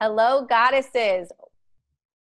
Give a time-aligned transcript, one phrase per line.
[0.00, 1.28] Hello, goddesses.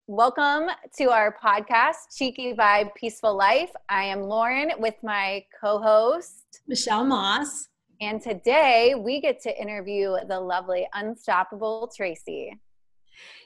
[0.06, 3.72] Welcome to our podcast, Cheeky Vibe Peaceful Life.
[3.90, 7.70] I am Lauren with my co host, Michelle Moss.
[8.00, 12.62] And today we get to interview the lovely, unstoppable Tracy.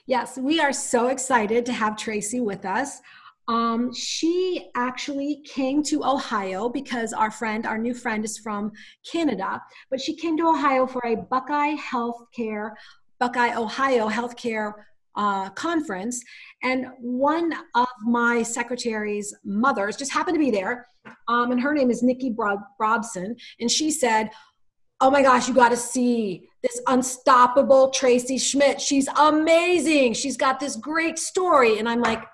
[0.04, 3.00] Yes, we are so excited to have Tracy with us.
[3.48, 8.72] Um, she actually came to Ohio because our friend, our new friend, is from
[9.10, 12.72] Canada, but she came to Ohio for a Buckeye Healthcare
[13.20, 14.72] Buckeye, Ohio healthcare
[15.16, 16.22] uh, conference.
[16.62, 20.86] And one of my secretary's mothers just happened to be there.
[21.26, 23.38] Um, and her name is Nikki Brobson.
[23.60, 24.30] And she said,
[25.00, 28.80] Oh my gosh, you got to see this unstoppable Tracy Schmitt.
[28.80, 30.14] She's amazing.
[30.14, 31.78] She's got this great story.
[31.78, 32.24] And I'm like,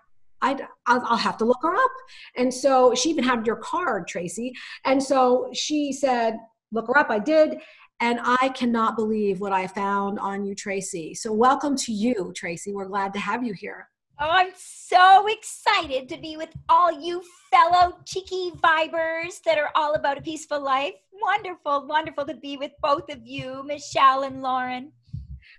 [0.41, 0.55] i
[0.89, 1.91] will have to look her up.
[2.37, 4.53] And so she even had your card, Tracy.
[4.85, 6.37] And so she said,
[6.73, 7.11] look her up.
[7.11, 7.61] I did.
[8.01, 11.15] And I cannot believe what I found on you, Tracy.
[11.15, 12.73] So, welcome to you, Tracy.
[12.73, 13.89] We're glad to have you here.
[14.21, 19.95] Oh, I'm so excited to be with all you fellow cheeky vibers that are all
[19.95, 20.95] about a peaceful life.
[21.13, 24.93] Wonderful, wonderful to be with both of you, Michelle and Lauren.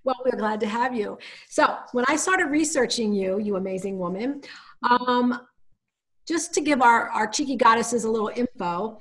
[0.04, 1.18] Well, we're glad to have you.
[1.50, 4.42] So, when I started researching you, you amazing woman,
[4.90, 5.42] um,
[6.28, 9.00] just to give our, our cheeky goddesses a little info,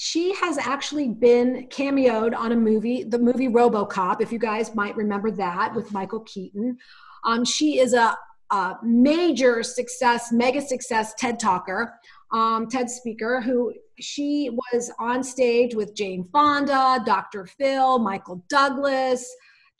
[0.00, 4.94] she has actually been cameoed on a movie, the movie RoboCop, if you guys might
[4.94, 6.78] remember that with Michael Keaton.
[7.24, 8.16] Um, she is a,
[8.52, 11.94] a, major success, mega success TED talker,
[12.32, 17.46] um, TED speaker, who she was on stage with Jane Fonda, Dr.
[17.46, 19.28] Phil, Michael Douglas,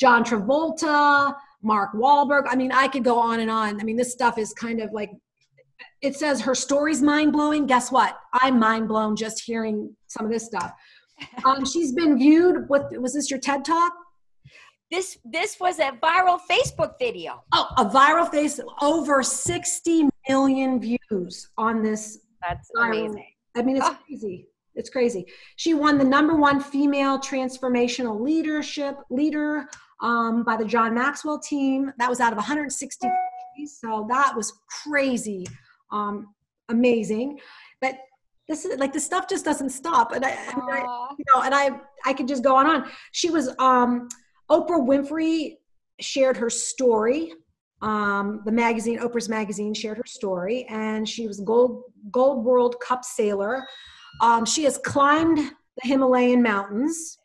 [0.00, 2.46] John Travolta, Mark Wahlberg.
[2.48, 3.80] I mean, I could go on and on.
[3.80, 5.12] I mean, this stuff is kind of like
[6.00, 7.66] it says her story's mind blowing.
[7.66, 8.18] Guess what?
[8.32, 10.72] I'm mind blown just hearing some of this stuff.
[11.44, 12.68] Um, she's been viewed.
[12.68, 13.28] What was this?
[13.28, 13.92] Your TED talk?
[14.88, 17.42] This this was a viral Facebook video.
[17.52, 22.20] Oh, a viral face over 60 million views on this.
[22.40, 23.06] That's viral.
[23.06, 23.26] amazing.
[23.56, 23.98] I mean, it's oh.
[24.06, 24.46] crazy.
[24.76, 25.26] It's crazy.
[25.56, 29.66] She won the number one female transformational leadership leader
[30.00, 31.92] um, by the John Maxwell team.
[31.98, 33.08] That was out of 160.
[33.66, 34.52] So that was
[34.84, 35.44] crazy
[35.90, 36.34] um,
[36.68, 37.38] amazing.
[37.80, 37.98] But
[38.48, 40.12] this is like the stuff just doesn't stop.
[40.12, 40.78] And I, and I,
[41.18, 41.70] you know, and I,
[42.04, 42.90] I could just go on and on.
[43.12, 44.08] She was, um,
[44.50, 45.56] Oprah Winfrey
[46.00, 47.32] shared her story.
[47.80, 53.04] Um, the magazine, Oprah's magazine, shared her story, and she was gold gold World Cup
[53.04, 53.64] sailor.
[54.20, 57.18] Um, she has climbed the Himalayan mountains.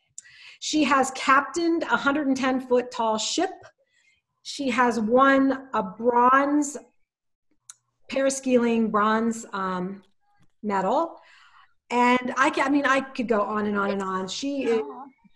[0.60, 3.50] She has captained a 110 foot tall ship.
[4.42, 6.76] She has won a bronze
[8.10, 10.02] paraskiing bronze um,
[10.62, 11.16] medal.
[11.90, 14.28] And I, can, I mean, I could go on and on and on.
[14.28, 14.82] She is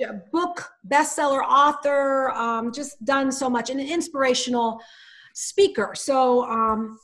[0.00, 4.80] a book bestseller author, um, just done so much, and an inspirational
[5.34, 5.92] speaker.
[5.94, 6.98] So um,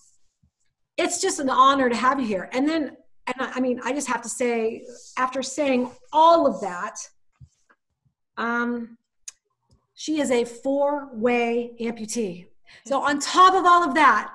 [0.97, 2.49] it's just an honor to have you here.
[2.53, 2.97] And then,
[3.27, 4.85] and I, I mean, I just have to say,
[5.19, 6.97] after saying all of that,
[8.37, 8.97] um,
[9.95, 12.47] she is a four-way amputee.
[12.87, 14.34] So on top of all of that,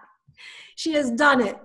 [0.79, 1.57] she has done it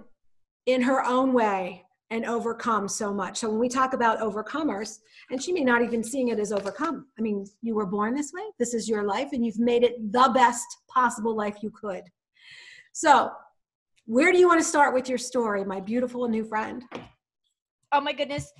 [0.66, 3.36] in her own way and overcome so much.
[3.38, 4.98] So when we talk about overcomers,
[5.30, 7.06] and she may not even seeing it as overcome.
[7.16, 8.42] I mean, you were born this way.
[8.58, 12.02] This is your life, and you've made it the best possible life you could.
[12.92, 13.30] So,
[14.06, 16.82] where do you want to start with your story, my beautiful new friend?
[17.92, 18.52] Oh my goodness.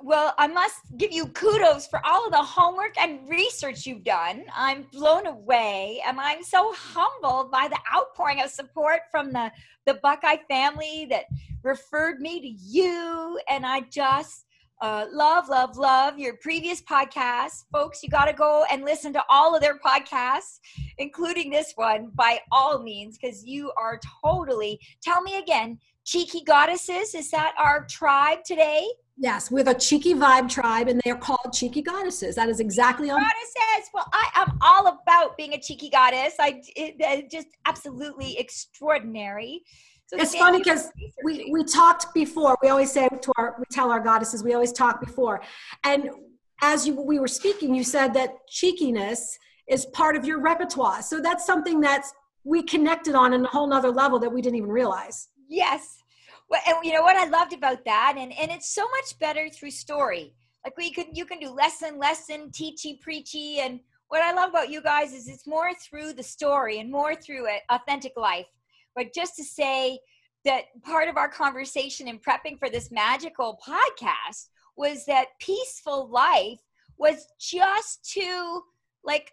[0.00, 4.44] Well, I must give you kudos for all of the homework and research you've done.
[4.54, 9.50] I'm blown away and I'm so humbled by the outpouring of support from the,
[9.84, 11.24] the Buckeye family that
[11.64, 13.40] referred me to you.
[13.48, 14.46] And I just
[14.80, 17.64] uh, love, love, love your previous podcast.
[17.72, 20.60] Folks, you got to go and listen to all of their podcasts,
[20.98, 27.14] including this one, by all means, because you are totally, tell me again, Cheeky Goddesses,
[27.14, 28.86] is that our tribe today?
[29.16, 32.34] Yes, have a cheeky vibe tribe, and they are called cheeky goddesses.
[32.34, 33.20] That is exactly on.
[33.20, 33.90] Goddesses.
[33.94, 36.34] Well, I am all about being a cheeky goddess.
[36.40, 39.62] I it, it just absolutely extraordinary.
[40.06, 40.90] So it's funny because
[41.22, 42.58] we we talked before.
[42.60, 45.42] We always say to our we tell our goddesses we always talk before,
[45.84, 46.10] and
[46.60, 49.38] as you we were speaking, you said that cheekiness
[49.68, 51.02] is part of your repertoire.
[51.02, 52.12] So that's something that's
[52.44, 55.28] we connected on in a whole nother level that we didn't even realize.
[55.48, 56.02] Yes,
[56.66, 59.70] and you know what I loved about that, and and it's so much better through
[59.70, 60.34] story.
[60.64, 64.70] Like we could, you can do lesson, lesson, teachy, preachy, and what I love about
[64.70, 68.46] you guys is it's more through the story and more through it, authentic life.
[68.96, 69.98] But just to say
[70.44, 76.58] that part of our conversation in prepping for this magical podcast was that peaceful life
[76.98, 78.62] was just too
[79.04, 79.32] like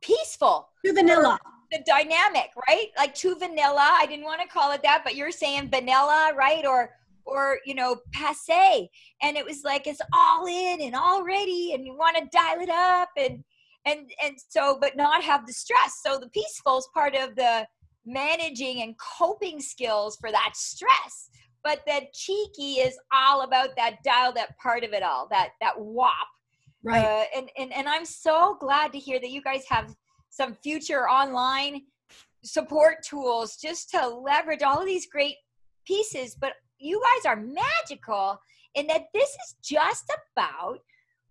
[0.00, 0.68] peaceful.
[0.84, 1.38] Too vanilla
[1.72, 2.88] the dynamic, right?
[2.96, 3.96] Like too vanilla.
[3.98, 6.64] I didn't want to call it that, but you're saying vanilla, right?
[6.66, 6.90] Or
[7.24, 8.90] or you know passe
[9.22, 12.60] and it was like it's all in and all ready and you want to dial
[12.60, 13.42] it up and
[13.86, 17.66] and and so but not have the stress so the peaceful is part of the
[18.04, 21.30] managing and coping skills for that stress
[21.62, 25.78] but that cheeky is all about that dialed up part of it all that that
[25.78, 26.26] wop
[26.82, 29.94] right uh, and, and and i'm so glad to hear that you guys have
[30.32, 31.82] some future online
[32.42, 35.36] support tools just to leverage all of these great
[35.86, 38.40] pieces but you guys are magical
[38.74, 40.78] in that this is just about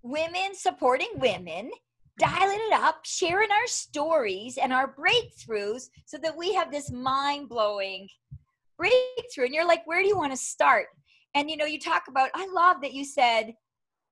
[0.03, 1.69] women supporting women
[2.17, 7.49] dialing it up, sharing our stories and our breakthroughs so that we have this mind
[7.49, 8.07] blowing
[8.77, 9.45] breakthrough.
[9.45, 10.87] And you're like, where do you want to start?
[11.33, 13.55] And you know, you talk about, I love that you said,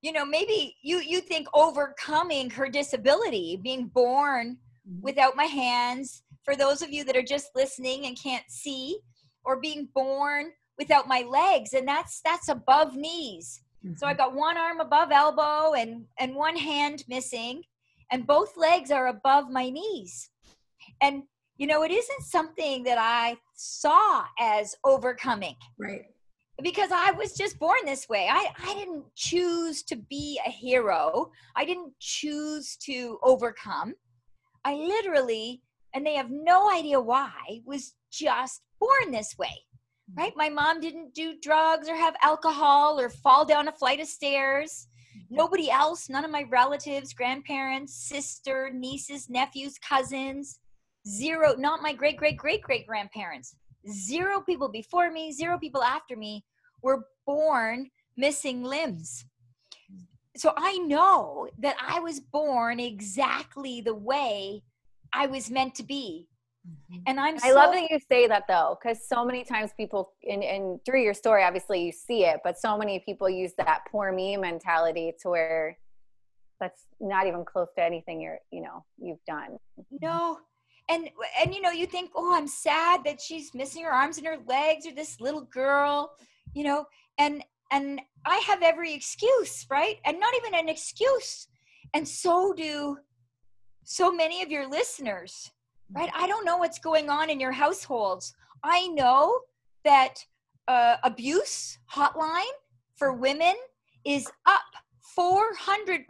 [0.02, 4.58] you know, maybe you you think overcoming her disability, being born.
[5.02, 9.00] Without my hands, for those of you that are just listening and can't see,
[9.44, 13.62] or being born without my legs, and that's that's above knees.
[13.86, 13.96] Mm-hmm.
[13.96, 17.64] So I got one arm above elbow and and one hand missing
[18.12, 20.30] and both legs are above my knees.
[21.02, 21.24] And,
[21.58, 25.56] you know, it isn't something that I saw as overcoming.
[25.78, 26.04] Right.
[26.62, 28.28] Because I was just born this way.
[28.30, 31.32] I, I didn't choose to be a hero.
[31.56, 33.94] I didn't choose to overcome.
[34.70, 35.62] I literally,
[35.96, 39.48] and they have no idea why, was just born this way
[40.12, 40.22] mm-hmm.
[40.22, 40.34] right?
[40.36, 44.88] My mom didn't do drugs or have alcohol or fall down a flight of stairs
[45.18, 45.36] mm-hmm.
[45.36, 50.60] nobody else, none of my relatives, grandparents, sister, nieces, nephews, cousins,
[51.08, 53.56] zero, not my great great great great grandparents,
[53.92, 56.44] zero people before me, zero people after me
[56.84, 59.26] were born missing limbs.
[60.38, 64.64] So I know that I was born exactly the way
[65.12, 66.28] I was meant to be.
[66.68, 67.02] Mm-hmm.
[67.08, 70.44] And I'm I love that you say that though, because so many times people in,
[70.44, 74.12] in through your story, obviously you see it, but so many people use that poor
[74.12, 75.78] me mentality to where
[76.60, 79.58] that's not even close to anything you're, you know, you've done.
[80.02, 80.40] No.
[80.90, 81.10] And
[81.42, 84.38] and you know, you think, oh, I'm sad that she's missing her arms and her
[84.48, 86.12] legs, or this little girl,
[86.54, 86.86] you know,
[87.18, 89.98] and and I have every excuse, right?
[90.06, 91.48] And not even an excuse.
[91.94, 92.98] And so do
[93.84, 95.52] so many of your listeners
[95.94, 96.10] right?
[96.14, 98.34] I don't know what's going on in your households.
[98.64, 99.40] I know
[99.84, 100.16] that
[100.68, 102.44] uh, abuse hotline
[102.96, 103.54] for women
[104.06, 104.62] is up
[105.18, 106.06] 400%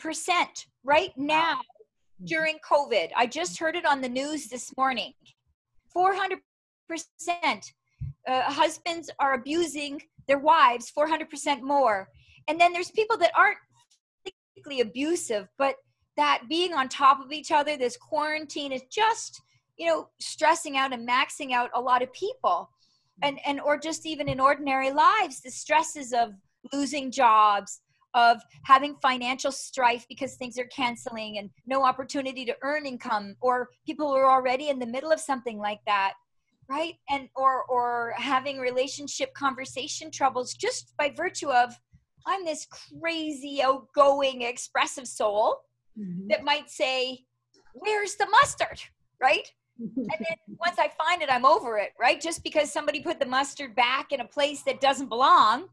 [0.84, 2.26] right now mm-hmm.
[2.26, 3.10] during COVID.
[3.16, 5.14] I just heard it on the news this morning.
[5.96, 6.40] 400%.
[8.28, 12.08] Uh, husbands are abusing their wives 400% more.
[12.48, 13.58] And then there's people that aren't
[14.56, 15.76] physically abusive, but
[16.16, 19.42] that being on top of each other, this quarantine is just
[19.80, 22.70] you know stressing out and maxing out a lot of people
[23.24, 26.34] and and or just even in ordinary lives the stresses of
[26.74, 27.82] losing jobs
[28.14, 33.70] of having financial strife because things are canceling and no opportunity to earn income or
[33.86, 36.14] people who are already in the middle of something like that
[36.70, 41.74] right and or or having relationship conversation troubles just by virtue of
[42.28, 45.58] i'm this crazy outgoing expressive soul
[45.98, 46.28] mm-hmm.
[46.28, 47.20] that might say
[47.74, 48.82] where's the mustard
[49.22, 52.20] right and then once I find it, I'm over it, right?
[52.20, 55.70] Just because somebody put the mustard back in a place that doesn't belong,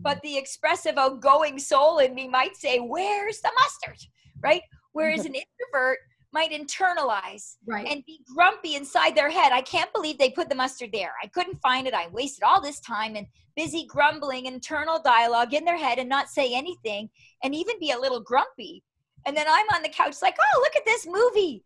[0.00, 3.98] but the expressive, outgoing soul in me might say, Where's the mustard?
[4.42, 4.62] Right?
[4.92, 5.98] Whereas an introvert
[6.32, 7.86] might internalize right.
[7.86, 9.52] and be grumpy inside their head.
[9.52, 11.12] I can't believe they put the mustard there.
[11.22, 11.94] I couldn't find it.
[11.94, 16.28] I wasted all this time and busy grumbling, internal dialogue in their head and not
[16.28, 17.10] say anything
[17.42, 18.82] and even be a little grumpy.
[19.26, 21.64] And then I'm on the couch like, oh, look at this movie.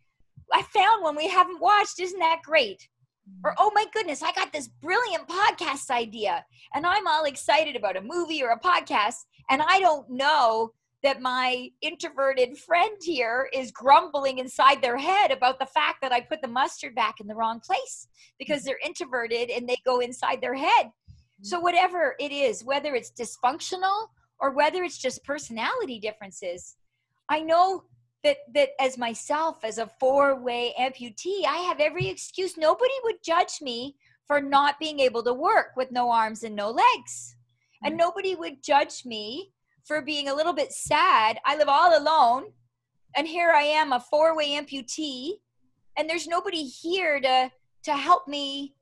[0.52, 2.00] I found one we haven't watched.
[2.00, 2.88] Isn't that great?
[3.44, 6.44] Or, oh my goodness, I got this brilliant podcast idea.
[6.74, 9.24] And I'm all excited about a movie or a podcast.
[9.50, 10.72] And I don't know
[11.04, 16.20] that my introverted friend here is grumbling inside their head about the fact that I
[16.20, 18.08] put the mustard back in the wrong place
[18.38, 20.90] because they're introverted and they go inside their head.
[21.42, 24.08] So, whatever it is, whether it's dysfunctional
[24.40, 26.76] or whether it's just personality differences,
[27.28, 27.84] I know
[28.22, 33.22] that that as myself as a four way amputee i have every excuse nobody would
[33.22, 33.96] judge me
[34.26, 37.36] for not being able to work with no arms and no legs
[37.84, 37.98] and mm.
[37.98, 39.52] nobody would judge me
[39.84, 41.38] for being a little bit sad.
[41.44, 42.52] I live all alone
[43.16, 45.34] and here i am a four way amputee
[45.96, 47.50] and there's nobody here to
[47.84, 48.74] to help me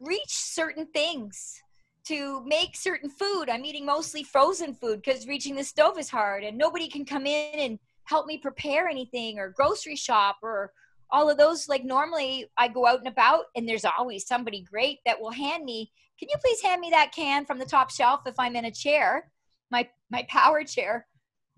[0.00, 1.62] reach certain things
[2.04, 3.48] to make certain food.
[3.48, 7.26] I'm eating mostly frozen food because reaching the stove is hard and nobody can come
[7.26, 10.72] in and help me prepare anything or grocery shop or
[11.12, 11.68] all of those.
[11.68, 15.64] Like normally i go out and about and there's always somebody great that will hand
[15.64, 15.92] me.
[16.18, 18.70] Can you please hand me that can from the top shelf if i'm in a
[18.72, 19.30] chair
[19.72, 21.06] my my power chair.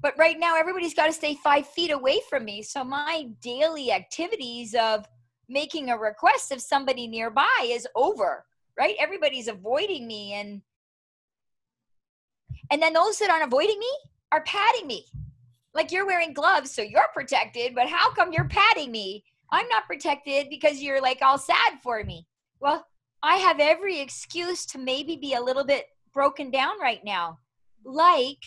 [0.00, 2.62] But right now everybody's got to stay five feet away from me.
[2.62, 5.06] So my daily activities of
[5.48, 8.46] making a request of somebody nearby is over
[8.78, 8.96] right?
[8.98, 10.62] Everybody's avoiding me and
[12.70, 13.90] and then those that aren't avoiding me
[14.32, 15.04] are patting me.
[15.74, 19.24] Like you're wearing gloves so you're protected but how come you're patting me?
[19.50, 22.26] I'm not protected because you're like all sad for me.
[22.60, 22.86] Well
[23.22, 27.38] i have every excuse to maybe be a little bit broken down right now
[27.84, 28.38] like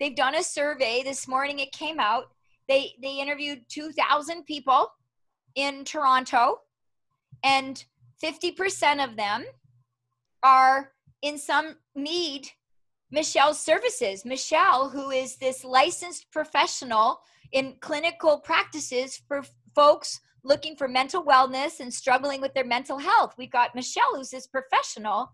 [0.00, 2.24] they've done a survey this morning it came out
[2.68, 4.88] they they interviewed 2000 people
[5.54, 6.60] in toronto
[7.44, 7.84] and
[8.22, 9.44] 50% of them
[10.42, 12.48] are in some need
[13.10, 14.24] Michelle's services.
[14.24, 17.20] Michelle, who is this licensed professional
[17.52, 19.42] in clinical practices for
[19.74, 23.34] folks looking for mental wellness and struggling with their mental health.
[23.38, 25.30] We've got Michelle, who's this professional,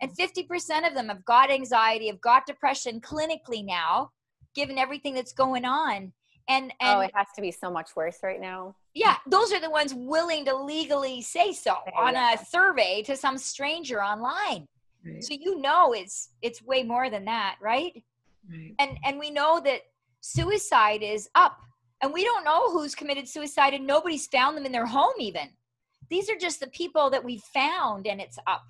[0.00, 4.10] and 50% of them have got anxiety, have got depression clinically now,
[4.54, 6.12] given everything that's going on.
[6.48, 8.74] And, and oh, it has to be so much worse right now.
[8.94, 13.38] Yeah, those are the ones willing to legally say so on a survey to some
[13.38, 14.66] stranger online.
[15.04, 15.22] Right.
[15.22, 18.02] So you know it's it's way more than that, right?
[18.50, 18.74] right?
[18.78, 19.82] And and we know that
[20.20, 21.58] suicide is up.
[22.02, 25.50] And we don't know who's committed suicide and nobody's found them in their home even.
[26.08, 28.64] These are just the people that we found and it's up.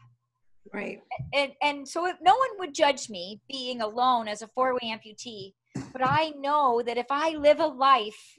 [0.72, 1.00] Right.
[1.32, 5.54] And and so if no one would judge me being alone as a four-way amputee,
[5.92, 8.38] but I know that if I live a life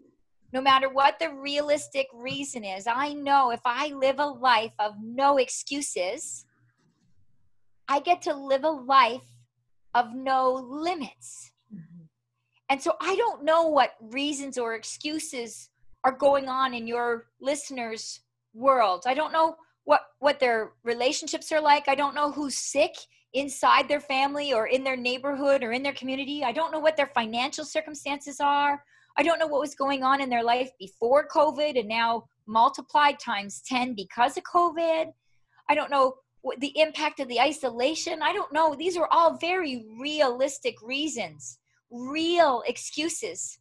[0.54, 4.96] no matter what the realistic reason is, I know if I live a life of
[5.02, 6.46] no excuses,
[7.88, 9.28] I get to live a life
[9.94, 11.52] of no limits.
[11.74, 12.04] Mm-hmm.
[12.70, 15.70] And so I don't know what reasons or excuses
[16.04, 18.22] are going on in your listeners'
[18.54, 19.04] world.
[19.06, 21.88] I don't know what what their relationships are like.
[21.88, 22.96] I don't know who's sick
[23.34, 26.44] inside their family or in their neighborhood or in their community.
[26.44, 28.84] I don't know what their financial circumstances are.
[29.18, 33.20] I don't know what was going on in their life before COVID and now multiplied
[33.20, 35.12] times 10 because of COVID.
[35.70, 38.22] I don't know what the impact of the isolation.
[38.22, 38.76] I don't know.
[38.76, 41.60] These are all very realistic reasons,
[41.90, 43.60] real excuses.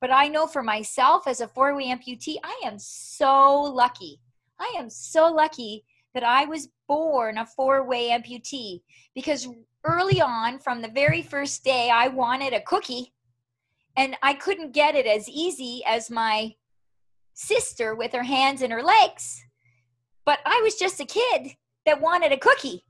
[0.00, 4.20] But I know for myself as a four way amputee, I am so lucky.
[4.62, 9.48] I am so lucky that I was born a four way amputee because
[9.84, 13.12] early on, from the very first day, I wanted a cookie
[13.96, 16.54] and I couldn't get it as easy as my
[17.34, 19.44] sister with her hands and her legs.
[20.24, 22.84] But I was just a kid that wanted a cookie.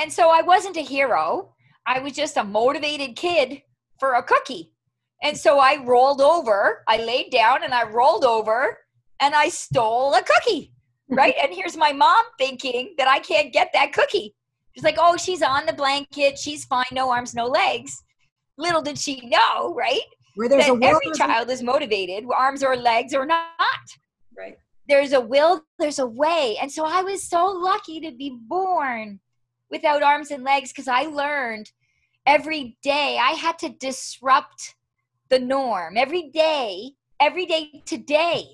[0.00, 1.54] And so I wasn't a hero.
[1.86, 3.62] I was just a motivated kid
[4.00, 4.72] for a cookie.
[5.22, 8.78] And so I rolled over, I laid down and I rolled over
[9.20, 10.72] and I stole a cookie.
[11.10, 11.34] Right.
[11.40, 14.34] and here's my mom thinking that I can't get that cookie.
[14.74, 16.38] She's like, oh, she's on the blanket.
[16.38, 16.84] She's fine.
[16.92, 18.02] No arms, no legs.
[18.58, 20.00] Little did she know, right?
[20.34, 23.48] Where there's that a every child is motivated, arms or legs or not.
[24.36, 24.56] Right
[24.88, 26.56] there's a will, there's a way.
[26.60, 29.20] And so I was so lucky to be born
[29.70, 31.70] without arms and legs because I learned
[32.26, 34.74] every day I had to disrupt
[35.28, 35.98] the norm.
[35.98, 38.46] Every day, every day today,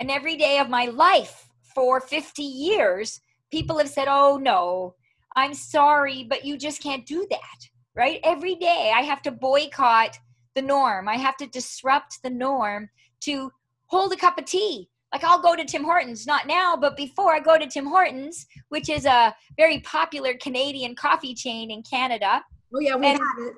[0.00, 1.43] and every day of my life
[1.74, 4.94] for 50 years, people have said, Oh, no,
[5.36, 8.20] I'm sorry, but you just can't do that, right?
[8.24, 10.18] Every day I have to boycott
[10.54, 11.08] the norm.
[11.08, 12.88] I have to disrupt the norm
[13.22, 13.50] to
[13.86, 17.32] hold a cup of tea like I'll go to Tim Hortons, not now, but before
[17.32, 22.42] I go to Tim Hortons, which is a very popular Canadian coffee chain in Canada.
[22.74, 23.54] Oh yeah, we and have it.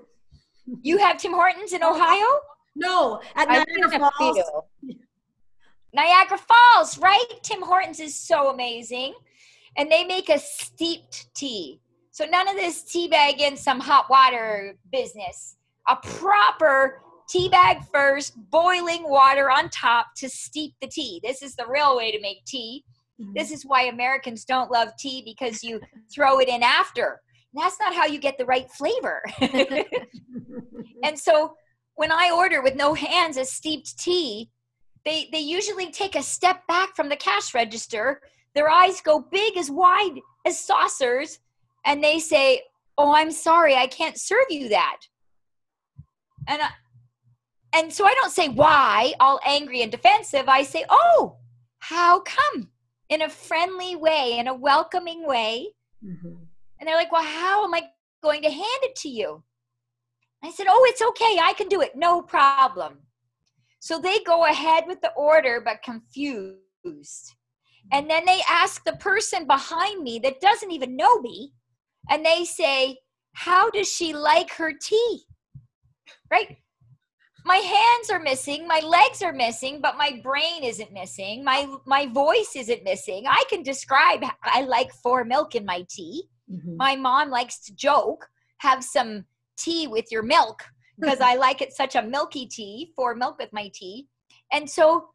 [0.83, 2.27] You have Tim Hortons in Ohio?
[2.75, 4.39] No, at Niagara Falls.
[5.97, 7.25] Niagara Falls, right?
[7.43, 9.15] Tim Hortons is so amazing.
[9.79, 11.81] And they make a steeped tea.
[12.13, 15.57] So none of this tea bag in some hot water business.
[15.89, 21.21] A proper tea bag first, boiling water on top to steep the tea.
[21.23, 22.85] This is the real way to make tea.
[23.21, 23.33] Mm-hmm.
[23.35, 25.81] This is why Americans don't love tea because you
[26.15, 27.21] throw it in after.
[27.55, 29.23] that's not how you get the right flavor.
[31.03, 31.55] and so
[31.95, 34.51] when I order with no hands a steeped tea,
[35.07, 38.21] they, they usually take a step back from the cash register.
[38.55, 41.39] Their eyes go big as wide as saucers,
[41.85, 42.63] and they say,
[42.99, 45.01] Oh, I'm sorry, I can't serve you that.
[46.49, 46.69] And I,
[47.77, 50.49] and so I don't say why, all angry and defensive.
[50.49, 51.37] I say, oh,
[51.79, 52.71] how come?
[53.09, 55.69] In a friendly way, in a welcoming way.
[56.05, 56.35] Mm-hmm.
[56.81, 57.83] And they're like, well, how am I
[58.23, 59.43] going to hand it to you?
[60.43, 61.39] I said, oh, it's okay.
[61.41, 61.95] I can do it.
[61.95, 62.99] No problem.
[63.87, 67.37] So they go ahead with the order, but confused.
[67.93, 71.53] And then they ask the person behind me that doesn't even know me,
[72.11, 72.99] and they say,
[73.35, 75.23] How does she like her tea?
[76.33, 76.57] Right?
[77.45, 81.45] My hands are missing, my legs are missing, but my brain isn't missing.
[81.45, 83.23] My my voice isn't missing.
[83.29, 86.25] I can describe I like four milk in my tea.
[86.51, 86.77] Mm-hmm.
[86.77, 88.27] My mom likes to joke,
[88.59, 89.27] have some
[89.57, 90.65] tea with your milk
[90.99, 94.07] because I like it such a milky tea, for milk with my tea.
[94.53, 95.09] And so,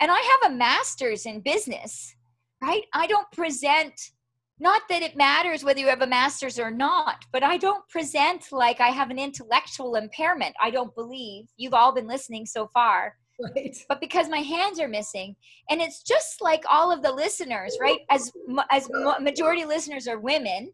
[0.00, 2.14] and I have a master's in business,
[2.62, 2.84] right?
[2.94, 4.10] I don't present,
[4.58, 8.52] not that it matters whether you have a master's or not, but I don't present
[8.52, 10.54] like I have an intellectual impairment.
[10.62, 11.46] I don't believe.
[11.56, 13.16] You've all been listening so far.
[13.38, 13.76] Right.
[13.86, 15.36] But because my hands are missing,
[15.68, 17.98] and it's just like all of the listeners, right?
[18.08, 18.32] As
[18.70, 18.88] as
[19.20, 20.72] majority listeners are women,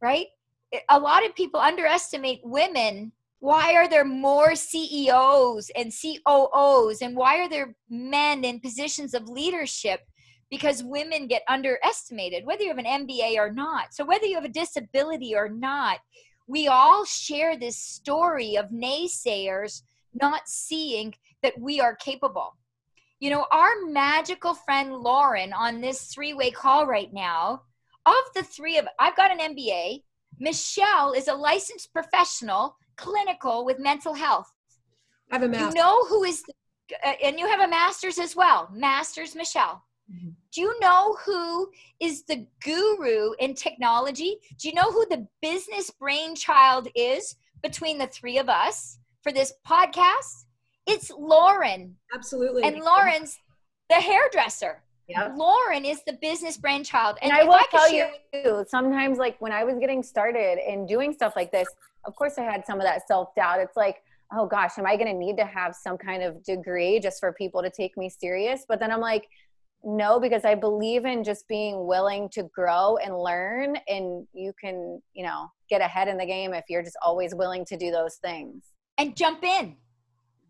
[0.00, 0.26] right?
[0.88, 7.40] A lot of people underestimate women why are there more CEOs and COOs and why
[7.40, 10.02] are there men in positions of leadership?
[10.48, 13.94] Because women get underestimated, whether you have an MBA or not.
[13.94, 15.98] So, whether you have a disability or not,
[16.46, 19.82] we all share this story of naysayers
[20.14, 22.56] not seeing that we are capable.
[23.18, 27.62] You know, our magical friend Lauren on this three way call right now,
[28.06, 30.04] of the three of I've got an MBA,
[30.38, 34.52] Michelle is a licensed professional clinical with mental health.
[35.30, 35.66] I have a master.
[35.66, 36.42] You know who is,
[37.04, 39.82] uh, and you have a master's as well, master's Michelle.
[40.12, 40.30] Mm-hmm.
[40.52, 41.70] Do you know who
[42.00, 44.36] is the guru in technology?
[44.58, 49.54] Do you know who the business brainchild is between the three of us for this
[49.66, 50.44] podcast?
[50.86, 51.96] It's Lauren.
[52.12, 52.64] Absolutely.
[52.64, 53.38] And Lauren's
[53.88, 54.82] the hairdresser.
[55.08, 55.32] Yeah.
[55.36, 57.18] Lauren is the business brainchild.
[57.22, 60.58] And, and I will I tell share- you, sometimes like when I was getting started
[60.58, 61.68] and doing stuff like this,
[62.04, 63.60] of course I had some of that self doubt.
[63.60, 67.00] It's like, oh gosh, am I going to need to have some kind of degree
[67.00, 68.64] just for people to take me serious?
[68.68, 69.28] But then I'm like,
[69.84, 73.76] no, because I believe in just being willing to grow and learn.
[73.88, 77.64] And you can, you know, get ahead in the game if you're just always willing
[77.66, 78.64] to do those things.
[78.98, 79.76] And jump in.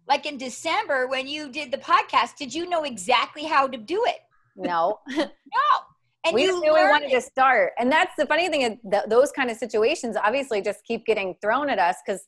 [0.08, 4.04] Like in December when you did the podcast, did you know exactly how to do
[4.06, 4.18] it?
[4.56, 4.98] No.
[5.08, 5.26] no.
[6.24, 7.14] And we knew we wanted it.
[7.14, 7.72] to start.
[7.78, 11.34] And that's the funny thing is th- those kind of situations obviously just keep getting
[11.42, 12.22] thrown at us because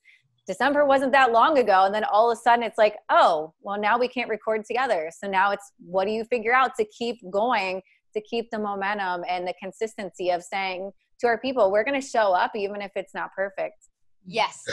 [0.47, 1.85] December wasn't that long ago.
[1.85, 5.11] And then all of a sudden it's like, oh, well, now we can't record together.
[5.17, 7.83] So now it's what do you figure out to keep going,
[8.15, 12.07] to keep the momentum and the consistency of saying to our people, we're going to
[12.07, 13.89] show up even if it's not perfect.
[14.27, 14.65] Yes.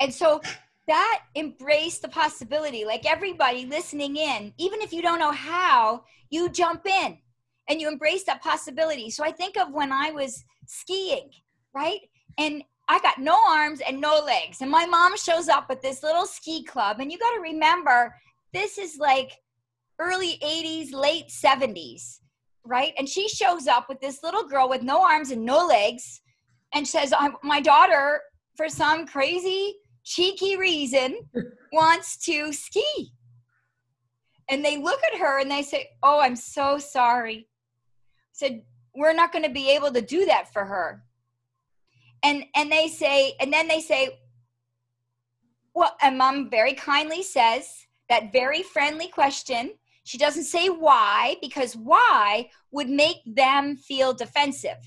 [0.00, 0.40] And so
[0.88, 6.48] that embrace the possibility, like everybody listening in, even if you don't know how, you
[6.48, 7.18] jump in
[7.68, 9.10] and you embrace that possibility.
[9.10, 11.30] So I think of when I was skiing,
[11.74, 12.00] right?
[12.38, 14.60] And I got no arms and no legs.
[14.60, 17.00] And my mom shows up at this little ski club.
[17.00, 18.14] And you got to remember,
[18.52, 19.32] this is like
[19.98, 22.20] early 80s, late 70s,
[22.64, 22.92] right?
[22.98, 26.20] And she shows up with this little girl with no arms and no legs
[26.74, 28.20] and says, My daughter,
[28.56, 29.74] for some crazy,
[30.04, 31.18] cheeky reason,
[31.72, 33.10] wants to ski.
[34.48, 37.48] And they look at her and they say, Oh, I'm so sorry
[38.36, 38.62] said
[38.94, 41.02] we're not going to be able to do that for her.
[42.22, 44.18] And and they say and then they say
[45.74, 47.68] well and mom very kindly says
[48.08, 49.72] that very friendly question.
[50.04, 54.78] She doesn't say why because why would make them feel defensive.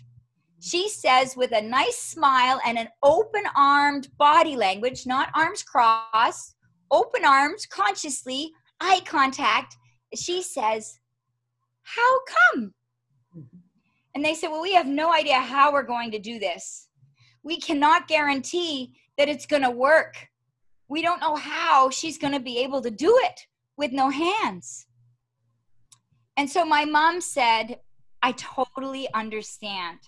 [0.61, 6.55] She says with a nice smile and an open armed body language not arms crossed
[6.91, 9.77] open arms consciously eye contact
[10.15, 10.99] she says
[11.83, 12.73] how come
[14.15, 16.87] and they said, Well, we have no idea how we're going to do this.
[17.43, 20.27] We cannot guarantee that it's going to work.
[20.87, 23.39] We don't know how she's going to be able to do it
[23.77, 24.87] with no hands.
[26.37, 27.79] And so my mom said,
[28.21, 29.99] I totally understand.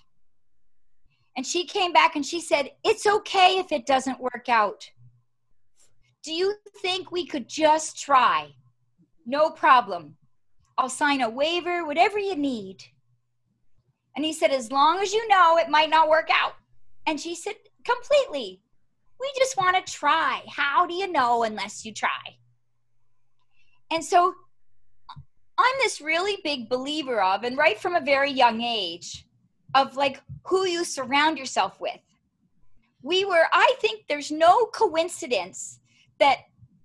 [1.38, 4.90] And she came back and she said, It's okay if it doesn't work out.
[6.24, 8.50] Do you think we could just try?
[9.26, 10.16] No problem.
[10.78, 12.84] I'll sign a waiver, whatever you need.
[14.16, 16.54] And he said, As long as you know it might not work out.
[17.08, 18.62] And she said, Completely.
[19.20, 20.42] We just want to try.
[20.48, 22.10] How do you know unless you try?
[23.92, 24.34] And so
[25.58, 29.26] I'm this really big believer of, and right from a very young age,
[29.76, 32.00] of like who you surround yourself with.
[33.04, 35.80] We were, I think there's no coincidence
[36.20, 36.38] that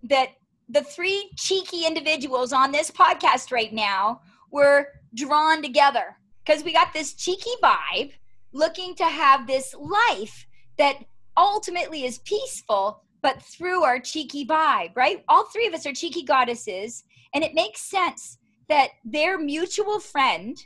[0.02, 0.30] that
[0.68, 6.92] the three cheeky individuals on this podcast right now were drawn together because we got
[6.92, 8.12] this cheeky vibe
[8.52, 10.46] looking to have this life
[10.78, 10.98] that
[11.36, 15.24] ultimately is peaceful but through our cheeky vibe right?
[15.28, 17.04] All three of us are cheeky goddesses
[17.34, 20.56] and it makes sense that their mutual friend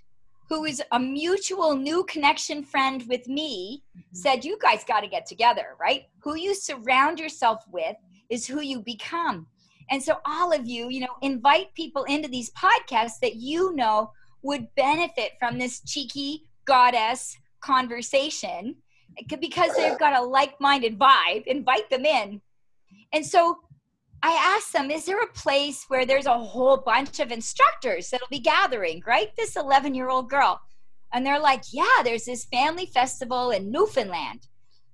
[0.48, 4.16] who is a mutual new connection friend with me mm-hmm.
[4.16, 6.04] said you guys got to get together right?
[6.22, 7.96] Who you surround yourself with
[8.28, 9.46] is who you become.
[9.90, 14.12] And so all of you you know invite people into these podcasts that you know
[14.42, 18.76] would benefit from this cheeky goddess conversation
[19.40, 22.40] because they've got a like-minded vibe invite them in
[23.12, 23.59] and so
[24.22, 28.29] I asked them, is there a place where there's a whole bunch of instructors that'll
[28.29, 29.29] be gathering, right?
[29.37, 30.61] This 11 year old girl.
[31.12, 34.46] And they're like, yeah, there's this family festival in Newfoundland.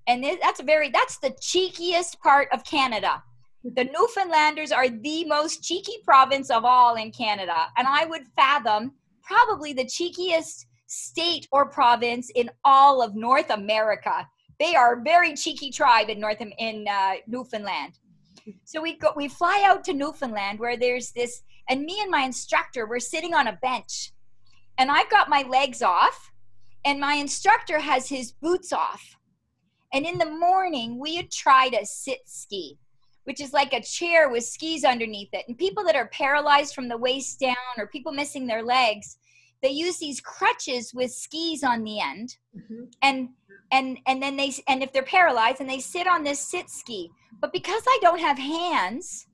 [0.07, 3.23] And that's a very, that's the cheekiest part of Canada.
[3.65, 7.67] The Newfoundlanders are the most cheeky province of all in Canada.
[7.77, 8.93] And I would fathom
[9.27, 14.27] probably the cheekiest state or province in all of North America.
[14.59, 17.99] They are a very cheeky tribe in North in uh, Newfoundland.
[18.65, 22.23] So we go, we fly out to Newfoundland where there's this, and me and my
[22.23, 24.13] instructor, we're sitting on a bench,
[24.79, 26.31] and I've got my legs off,
[26.85, 29.17] and my instructor has his boots off.
[29.93, 32.79] And in the morning, we had tried a sit ski,
[33.27, 35.45] which is like a chair with skis underneath it.
[35.49, 39.19] And people that are paralyzed from the waist down or people missing their legs,
[39.63, 42.37] they use these crutches with skis on the end.
[42.57, 42.85] Mm-hmm.
[43.03, 43.29] And
[43.73, 47.11] and and then they and if they're paralyzed and they sit on this sit ski
[47.41, 49.27] but because i don't have hands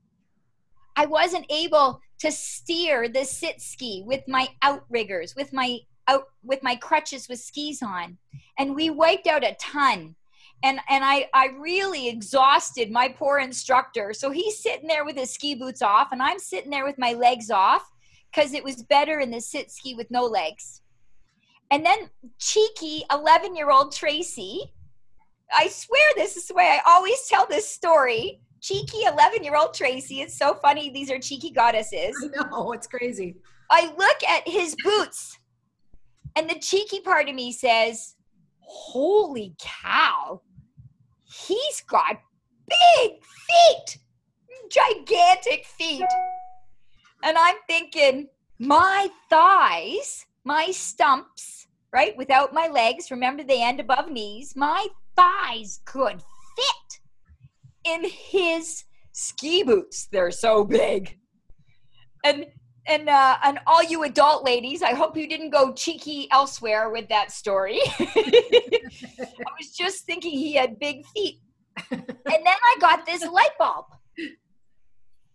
[0.97, 5.79] i wasn't able to steer the sit ski with my outriggers with my
[6.09, 8.17] out with my crutches with skis on
[8.59, 10.15] and we wiped out a ton
[10.63, 15.33] and and i i really exhausted my poor instructor so he's sitting there with his
[15.33, 17.91] ski boots off and i'm sitting there with my legs off
[18.31, 20.83] because it was better in the sit ski with no legs
[21.73, 24.75] and then cheeky 11 year old Tracy,
[25.57, 28.43] I swear this is the way I always tell this story.
[28.61, 30.91] Cheeky 11 year old Tracy, it's so funny.
[30.91, 32.15] These are cheeky goddesses.
[32.23, 33.37] I know, it's crazy.
[33.71, 35.39] I look at his boots,
[36.37, 38.17] and the cheeky part of me says,
[38.61, 40.43] Holy cow,
[41.33, 42.21] he's got
[42.69, 43.99] big feet,
[44.71, 46.07] gigantic feet.
[47.23, 52.17] And I'm thinking, my thighs, my stumps, right?
[52.17, 56.21] Without my legs, remember they end above knees, my thighs could
[56.57, 57.01] fit
[57.85, 60.09] in his ski boots.
[60.11, 61.17] They're so big.
[62.25, 62.47] And
[62.87, 67.09] and uh, and all you adult ladies, I hope you didn't go cheeky elsewhere with
[67.09, 67.81] that story.
[67.99, 71.41] I was just thinking he had big feet.
[71.91, 73.87] And then I got this light bulb.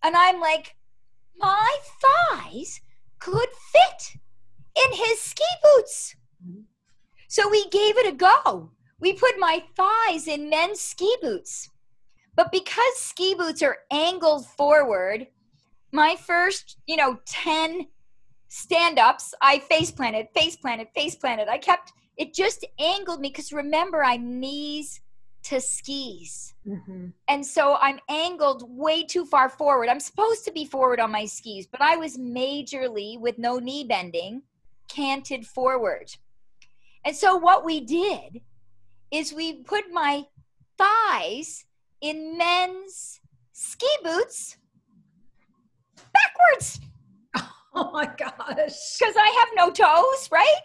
[0.03, 0.75] And I'm like,
[1.37, 2.81] my thighs
[3.19, 4.19] could fit
[4.75, 6.15] in his ski boots.
[7.27, 8.71] So we gave it a go.
[8.99, 11.69] We put my thighs in men's ski boots.
[12.35, 15.27] But because ski boots are angled forward,
[15.91, 17.87] my first, you know, 10
[18.49, 21.47] stand ups, I face planted, face planted, face planted.
[21.47, 25.01] I kept, it just angled me because remember, I'm knees
[25.43, 26.53] to skis.
[26.67, 27.07] Mm-hmm.
[27.27, 29.87] And so I'm angled way too far forward.
[29.87, 33.85] I'm supposed to be forward on my skis, but I was majorly, with no knee
[33.85, 34.41] bending,
[34.89, 36.11] canted forward.
[37.05, 38.41] And so what we did
[39.11, 40.25] is we put my
[40.77, 41.65] thighs
[42.01, 43.21] in men's
[43.53, 44.57] ski boots
[46.23, 46.79] backwards.
[47.79, 48.97] Oh my gosh.
[48.97, 50.61] Because I have no toes, right?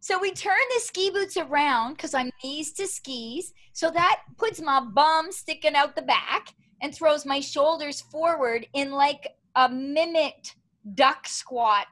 [0.00, 3.52] So we turn the ski boots around because I'm knees to skis.
[3.72, 6.48] So that puts my bum sticking out the back
[6.82, 10.56] and throws my shoulders forward in like a mimicked
[10.94, 11.86] duck squat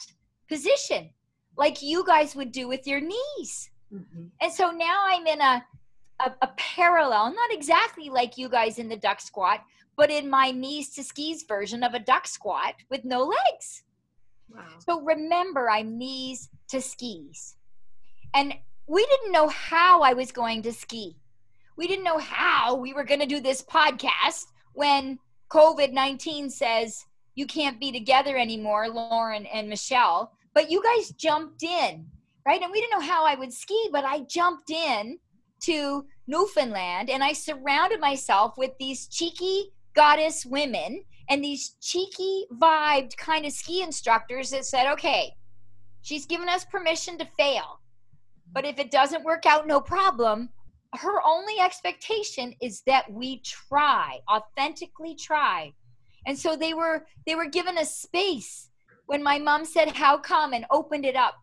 [0.49, 1.11] position,
[1.57, 3.71] like you guys would do with your knees.
[3.93, 4.25] Mm-hmm.
[4.41, 5.65] And so now I'm in a,
[6.21, 9.61] a, a parallel, not exactly like you guys in the duck squat,
[9.99, 13.83] but in my knees to skis version of a duck squat with no legs.
[14.49, 14.65] Wow.
[14.79, 17.57] So remember, I'm knees to skis.
[18.35, 18.55] And
[18.87, 21.19] we didn't know how I was going to ski.
[21.77, 25.19] We didn't know how we were going to do this podcast when
[25.51, 30.33] COVID 19 says you can't be together anymore, Lauren and Michelle.
[30.55, 32.07] But you guys jumped in
[32.49, 32.63] right?
[32.63, 35.19] And we didn't know how I would ski, but I jumped in
[35.65, 43.17] to Newfoundland and I surrounded myself with these cheeky goddess women and these cheeky vibed
[43.17, 45.33] kind of ski instructors that said, okay,
[46.03, 47.81] she's given us permission to fail.
[48.53, 50.51] But if it doesn't work out, no problem.
[50.95, 55.73] Her only expectation is that we try, authentically try.
[56.27, 58.71] And so they were they were given a space
[59.07, 60.53] when my mom said, How come?
[60.53, 61.35] and opened it up.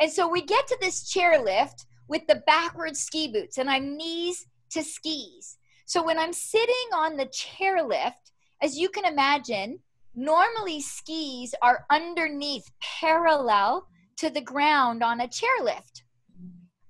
[0.00, 4.44] And so we get to this chairlift with the backward ski boots, and I'm knees
[4.70, 5.58] to skis.
[5.86, 9.80] So when I'm sitting on the chairlift, as you can imagine,
[10.18, 16.02] Normally, skis are underneath, parallel to the ground on a chairlift.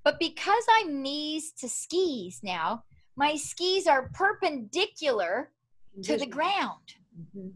[0.04, 2.84] But because I'm knees to skis now,
[3.16, 5.50] my skis are perpendicular
[6.04, 6.94] to the ground.
[7.20, 7.48] Mm-hmm.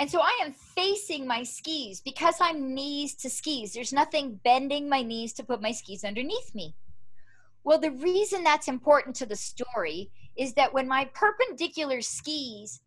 [0.00, 3.72] And so I am facing my skis because I'm knees to skis.
[3.72, 6.74] There's nothing bending my knees to put my skis underneath me.
[7.62, 12.80] Well, the reason that's important to the story is that when my perpendicular skis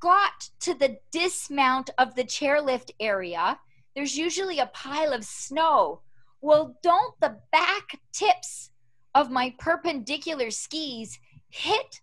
[0.00, 3.58] got to the dismount of the chairlift area,
[3.94, 6.00] there's usually a pile of snow.
[6.40, 8.70] Well, don't the back tips
[9.14, 12.00] of my perpendicular skis hit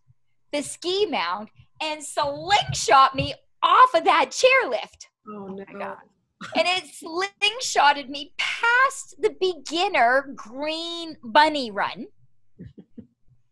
[0.52, 1.50] the ski mound
[1.82, 5.08] and slingshot me off of that chairlift.
[5.28, 5.66] Oh, oh no.
[5.74, 5.98] Oh God.
[6.56, 12.08] and it slingshotted me past the beginner green bunny run.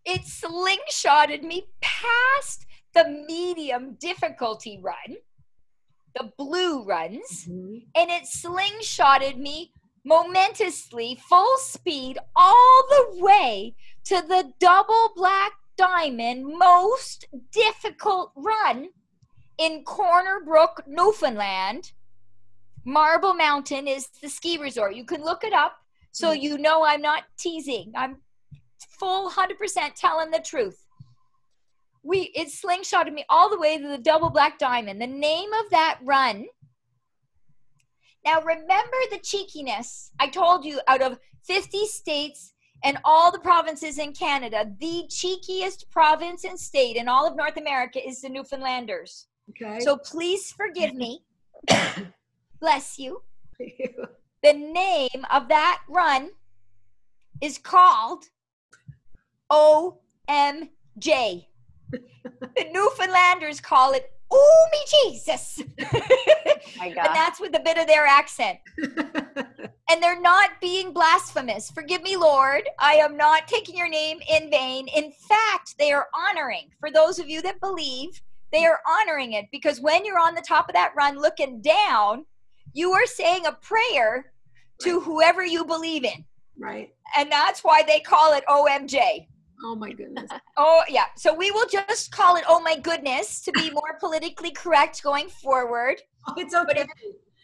[0.10, 5.18] It slingshotted me past the medium difficulty run,
[6.16, 7.80] the blue runs, mm-hmm.
[7.94, 9.74] and it slingshotted me
[10.06, 18.88] momentously, full speed, all the way to the double black diamond most difficult run
[19.58, 21.92] in Corner Brook, Newfoundland.
[22.86, 24.96] Marble Mountain is the ski resort.
[24.96, 25.80] You can look it up
[26.14, 26.42] so mm-hmm.
[26.42, 27.92] you know I'm not teasing.
[27.94, 28.22] I'm
[29.00, 30.86] full 100% telling the truth.
[32.04, 35.02] We it slingshotted me all the way to the double black diamond.
[35.02, 36.46] The name of that run.
[38.26, 40.12] Now remember the cheekiness.
[40.20, 45.90] I told you out of 50 states and all the provinces in Canada, the cheekiest
[45.90, 49.28] province and state in all of North America is the Newfoundlanders.
[49.50, 49.80] Okay.
[49.80, 51.24] So please forgive me.
[52.62, 53.22] Bless you.
[53.60, 56.30] the name of that run
[57.42, 58.26] is called
[59.52, 61.46] OMJ.
[61.90, 65.62] the Newfoundlanders call it Oh me Jesus.
[66.78, 67.08] My God.
[67.08, 68.60] and that's with a bit of their accent.
[68.78, 71.72] and they're not being blasphemous.
[71.72, 72.64] Forgive me, Lord.
[72.80, 74.88] I am not taking your name in vain.
[74.96, 76.70] In fact, they are honoring.
[76.80, 80.46] For those of you that believe, they are honoring it because when you're on the
[80.48, 82.26] top of that run looking down,
[82.74, 84.32] you are saying a prayer
[84.82, 85.06] to right.
[85.06, 86.26] whoever you believe in.
[86.60, 86.90] Right.
[87.18, 89.28] And that's why they call it OMJ.
[89.64, 90.30] Oh my goodness.
[90.58, 91.06] oh yeah.
[91.16, 95.30] So we will just call it oh my goodness to be more politically correct going
[95.30, 96.02] forward.
[96.28, 96.66] Oh, it's okay.
[96.68, 96.88] But if,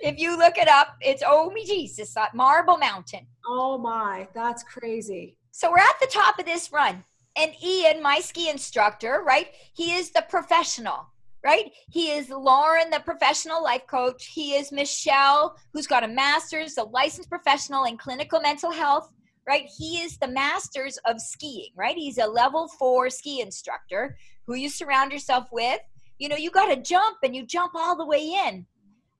[0.01, 3.27] if you look it up, it's oh me Jesus, uh, Marble Mountain.
[3.47, 5.37] Oh my, that's crazy.
[5.51, 7.03] So we're at the top of this run
[7.35, 9.47] and Ian, my ski instructor, right?
[9.73, 11.07] He is the professional,
[11.43, 11.71] right?
[11.89, 14.27] He is Lauren, the professional life coach.
[14.27, 19.09] He is Michelle, who's got a master's, a licensed professional in clinical mental health,
[19.47, 19.69] right?
[19.77, 21.95] He is the masters of skiing, right?
[21.95, 25.79] He's a level four ski instructor who you surround yourself with.
[26.19, 28.65] You know, you got to jump and you jump all the way in,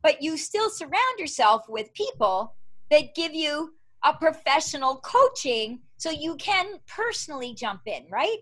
[0.01, 2.55] but you still surround yourself with people
[2.91, 8.37] that give you a professional coaching so you can personally jump in, right?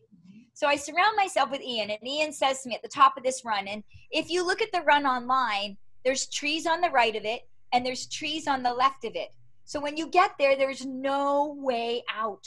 [0.54, 3.24] So I surround myself with Ian, and Ian says to me at the top of
[3.24, 7.16] this run, and if you look at the run online, there's trees on the right
[7.16, 7.42] of it,
[7.74, 9.30] and there's trees on the left of it.
[9.72, 12.44] So when you get there, there's no way out.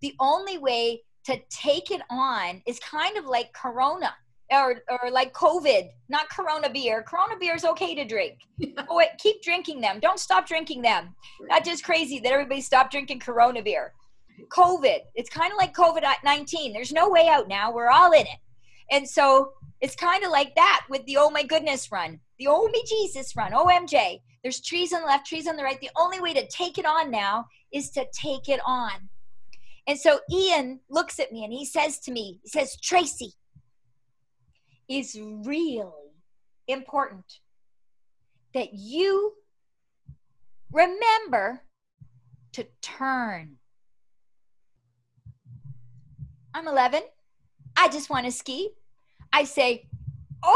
[0.00, 4.14] The only way to take it on is kind of like Corona
[4.50, 7.02] or, or like COVID, not Corona beer.
[7.02, 8.38] Corona beer is okay to drink.
[8.88, 10.00] oh, wait, keep drinking them.
[10.00, 11.14] Don't stop drinking them.
[11.50, 13.92] That's just crazy that everybody stopped drinking Corona beer.
[14.48, 16.72] COVID, it's kind of like COVID 19.
[16.72, 17.70] There's no way out now.
[17.70, 18.38] We're all in it.
[18.90, 22.66] And so it's kind of like that with the oh my goodness run, the oh
[22.68, 24.20] me Jesus run, OMJ.
[24.42, 25.80] There's trees on the left, trees on the right.
[25.80, 29.08] The only way to take it on now is to take it on.
[29.86, 33.32] And so Ian looks at me and he says to me, he says, Tracy,
[34.88, 35.86] is really
[36.68, 37.40] important
[38.54, 39.34] that you
[40.72, 41.62] remember
[42.52, 43.56] to turn.
[46.54, 47.02] I'm 11.
[47.76, 48.70] I just want to ski.
[49.32, 49.88] I say,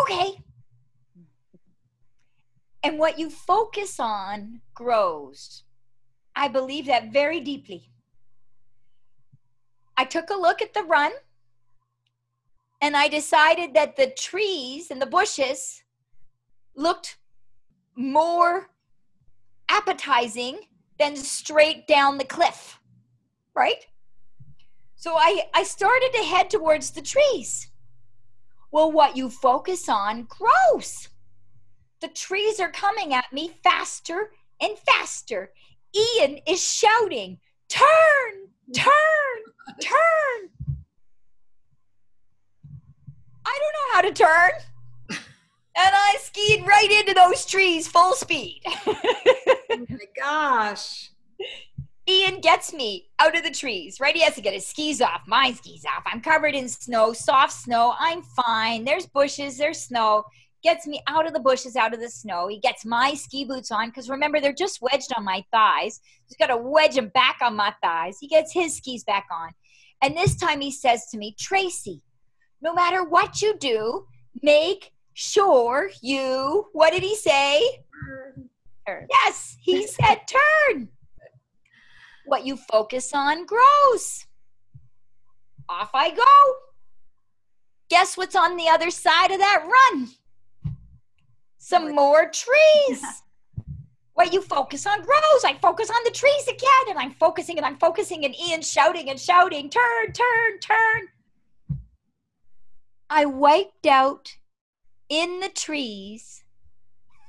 [0.03, 0.39] okay.
[2.87, 5.65] And what you focus on grows.
[6.37, 7.91] I believe that very deeply.
[9.97, 11.11] I took a look at the run
[12.81, 15.83] and I decided that the trees and the bushes
[16.77, 17.19] looked
[17.97, 18.71] more
[19.69, 20.61] appetizing
[20.97, 22.79] than straight down the cliff,
[23.57, 23.85] right?
[24.95, 27.69] So I, I started to head towards the trees.
[28.71, 31.09] Well, what you focus on grows.
[32.01, 34.31] The trees are coming at me faster
[34.61, 35.53] and faster.
[35.95, 38.93] Ian is shouting, Turn, turn,
[39.81, 40.51] turn.
[43.45, 44.51] I don't know how to turn.
[45.11, 45.19] and
[45.77, 48.61] I skied right into those trees full speed.
[48.87, 48.97] oh
[49.71, 51.11] my gosh.
[52.09, 54.15] Ian gets me out of the trees, right?
[54.15, 56.05] He has to get his skis off, my skis off.
[56.07, 57.95] I'm covered in snow, soft snow.
[57.99, 58.85] I'm fine.
[58.85, 60.25] There's bushes, there's snow.
[60.67, 62.49] Gets me out of the bushes, out of the snow.
[62.49, 66.01] He gets my ski boots on because remember, they're just wedged on my thighs.
[66.27, 68.19] He's got to wedge them back on my thighs.
[68.21, 69.51] He gets his skis back on.
[70.03, 72.03] And this time he says to me, Tracy,
[72.61, 74.07] no matter what you do,
[74.43, 77.63] make sure you, what did he say?
[78.89, 79.07] Turn.
[79.09, 80.89] Yes, he said turn.
[82.25, 84.27] What you focus on grows.
[85.69, 86.25] Off I go.
[87.89, 90.09] Guess what's on the other side of that run?
[91.67, 93.03] Some more trees.
[94.15, 95.45] what you focus on grows.
[95.45, 99.11] I focus on the trees again, and I'm focusing and I'm focusing, and Ian shouting
[99.11, 101.09] and shouting, turn, turn, turn.
[103.11, 104.37] I wiped out
[105.09, 106.45] in the trees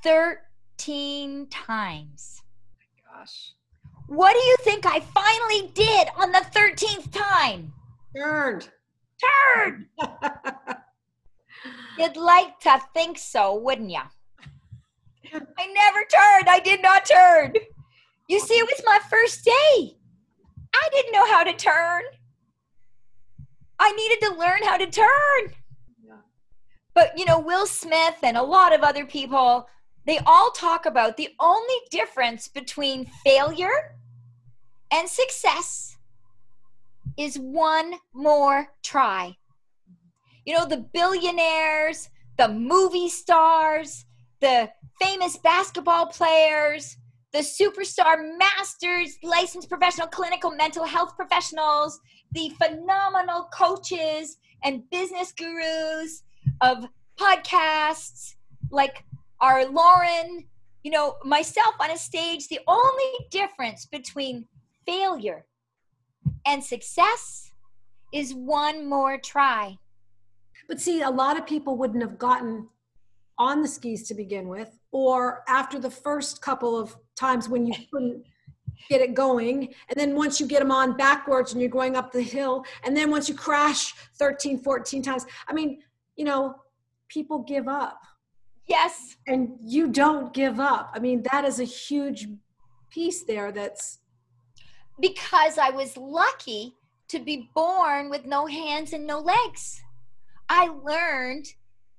[0.04, 2.40] 13 times.
[2.40, 3.54] Oh my gosh.
[4.06, 7.72] What do you think I finally did on the 13th time?
[8.16, 8.70] Turned.
[9.56, 9.88] Turn.
[11.98, 14.02] You'd like to think so, wouldn't you?
[15.32, 16.48] I never turned.
[16.48, 17.54] I did not turn.
[18.28, 19.96] You see, it was my first day.
[20.74, 22.02] I didn't know how to turn.
[23.78, 25.54] I needed to learn how to turn.
[26.94, 29.68] But, you know, Will Smith and a lot of other people,
[30.04, 33.96] they all talk about the only difference between failure
[34.90, 35.96] and success
[37.16, 39.36] is one more try.
[40.44, 44.06] You know, the billionaires, the movie stars,
[44.40, 44.70] the
[45.00, 46.96] famous basketball players,
[47.32, 52.00] the superstar masters, licensed professional clinical mental health professionals,
[52.32, 56.22] the phenomenal coaches and business gurus
[56.60, 56.86] of
[57.18, 58.34] podcasts
[58.70, 59.04] like
[59.40, 60.44] our Lauren,
[60.82, 64.46] you know, myself on a stage, the only difference between
[64.86, 65.44] failure
[66.46, 67.50] and success
[68.12, 69.76] is one more try.
[70.66, 72.68] But see, a lot of people wouldn't have gotten
[73.38, 77.74] on the skis to begin with, or after the first couple of times when you
[77.92, 78.24] couldn't
[78.88, 79.74] get it going.
[79.88, 82.96] And then once you get them on backwards and you're going up the hill, and
[82.96, 85.80] then once you crash 13, 14 times, I mean,
[86.16, 86.56] you know,
[87.08, 88.00] people give up.
[88.66, 89.16] Yes.
[89.26, 90.90] And you don't give up.
[90.94, 92.28] I mean, that is a huge
[92.90, 93.98] piece there that's
[95.00, 96.74] because I was lucky
[97.08, 99.80] to be born with no hands and no legs.
[100.48, 101.46] I learned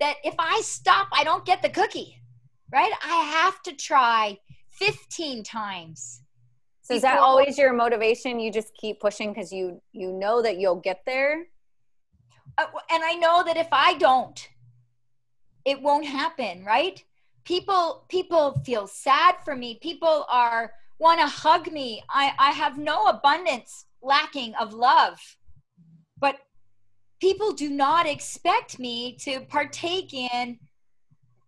[0.00, 2.20] that if I stop, I don't get the cookie,
[2.72, 2.92] right?
[3.02, 4.38] I have to try
[4.72, 6.22] 15 times.
[6.82, 8.40] So is that always your motivation?
[8.40, 11.46] You just keep pushing because you you know that you'll get there.
[12.58, 14.48] Uh, and I know that if I don't,
[15.64, 17.02] it won't happen, right?
[17.44, 19.78] People people feel sad for me.
[19.80, 22.02] People are want to hug me.
[22.10, 25.18] I, I have no abundance lacking of love.
[27.20, 30.58] People do not expect me to partake in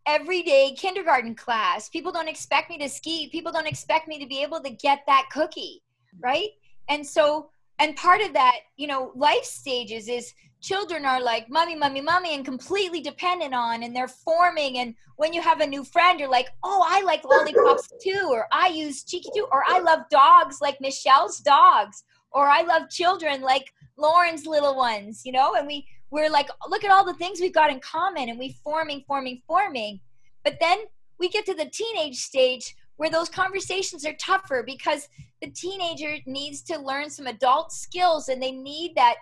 [0.06, 1.88] everyday kindergarten class.
[1.88, 3.28] People don't expect me to ski.
[3.30, 5.82] People don't expect me to be able to get that cookie,
[6.20, 6.50] right?
[6.88, 11.74] And so, and part of that, you know, life stages is children are like mommy
[11.74, 15.82] mommy mommy and completely dependent on and they're forming and when you have a new
[15.82, 19.80] friend you're like oh i like lollipops too or i use cheeky too or i
[19.80, 25.54] love dogs like michelle's dogs or i love children like lauren's little ones you know
[25.54, 28.54] and we we're like look at all the things we've got in common and we
[28.62, 29.98] forming forming forming.
[30.44, 30.78] But then
[31.18, 35.08] we get to the teenage stage where those conversations are tougher because
[35.40, 39.16] the teenager needs to learn some adult skills and they need that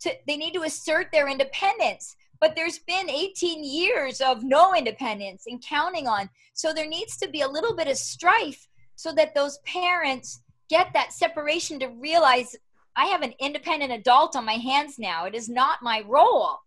[0.00, 2.14] to they need to assert their independence.
[2.40, 6.28] But there's been 18 years of no independence and counting on.
[6.52, 10.88] So there needs to be a little bit of strife so that those parents get
[10.92, 12.54] that separation to realize
[12.96, 16.58] i have an independent adult on my hands now it is not my role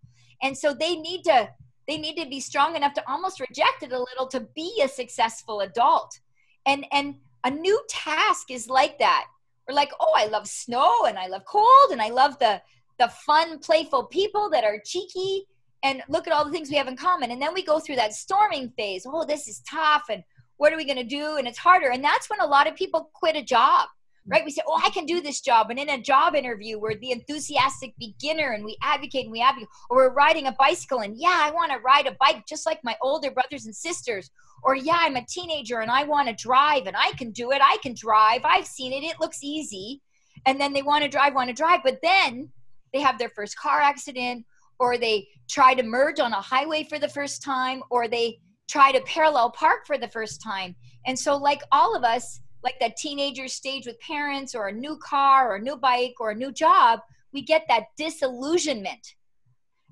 [0.42, 1.50] and so they need to
[1.88, 4.88] they need to be strong enough to almost reject it a little to be a
[4.88, 6.20] successful adult
[6.66, 9.26] and and a new task is like that
[9.68, 12.62] we're like oh i love snow and i love cold and i love the
[12.98, 15.46] the fun, playful people that are cheeky
[15.84, 17.32] and look at all the things we have in common.
[17.32, 19.06] And then we go through that storming phase.
[19.08, 20.06] Oh, this is tough.
[20.10, 20.24] And
[20.58, 21.38] what are we going to do?
[21.38, 21.90] And it's harder.
[21.90, 23.88] And that's when a lot of people quit a job,
[24.28, 24.34] Mm-hmm.
[24.34, 24.46] right?
[24.46, 25.70] We say, oh, I can do this job.
[25.70, 29.70] And in a job interview, we're the enthusiastic beginner and we advocate and we advocate.
[29.90, 32.80] Or we're riding a bicycle and, yeah, I want to ride a bike just like
[32.84, 34.30] my older brothers and sisters.
[34.64, 37.62] Or, yeah, I'm a teenager and I want to drive and I can do it.
[37.64, 38.42] I can drive.
[38.44, 39.04] I've seen it.
[39.04, 40.02] It looks easy.
[40.46, 41.82] And then they want to drive, want to drive.
[41.84, 42.50] But then
[42.94, 44.46] they have their first car accident
[44.80, 48.92] or they try to merge on a highway for the first time or they try
[48.92, 50.76] to parallel park for the first time.
[51.06, 54.98] And so, like all of us, like that teenager stage with parents or a new
[54.98, 57.00] car or a new bike or a new job,
[57.34, 59.16] we get that disillusionment.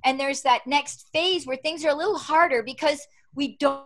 [0.03, 3.85] And there's that next phase where things are a little harder because we don't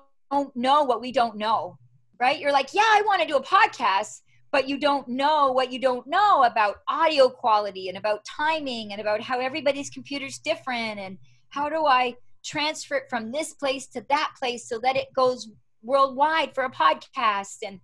[0.55, 1.77] know what we don't know,
[2.19, 2.39] right?
[2.39, 4.21] You're like, yeah, I want to do a podcast,
[4.51, 9.01] but you don't know what you don't know about audio quality and about timing and
[9.01, 11.17] about how everybody's computer's different and
[11.49, 15.49] how do I transfer it from this place to that place so that it goes
[15.84, 17.80] worldwide for a podcast and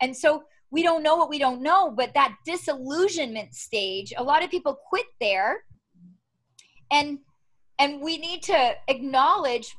[0.00, 4.42] and so we don't know what we don't know but that disillusionment stage a lot
[4.42, 5.64] of people quit there.
[6.92, 7.18] And
[7.78, 9.74] and we need to acknowledge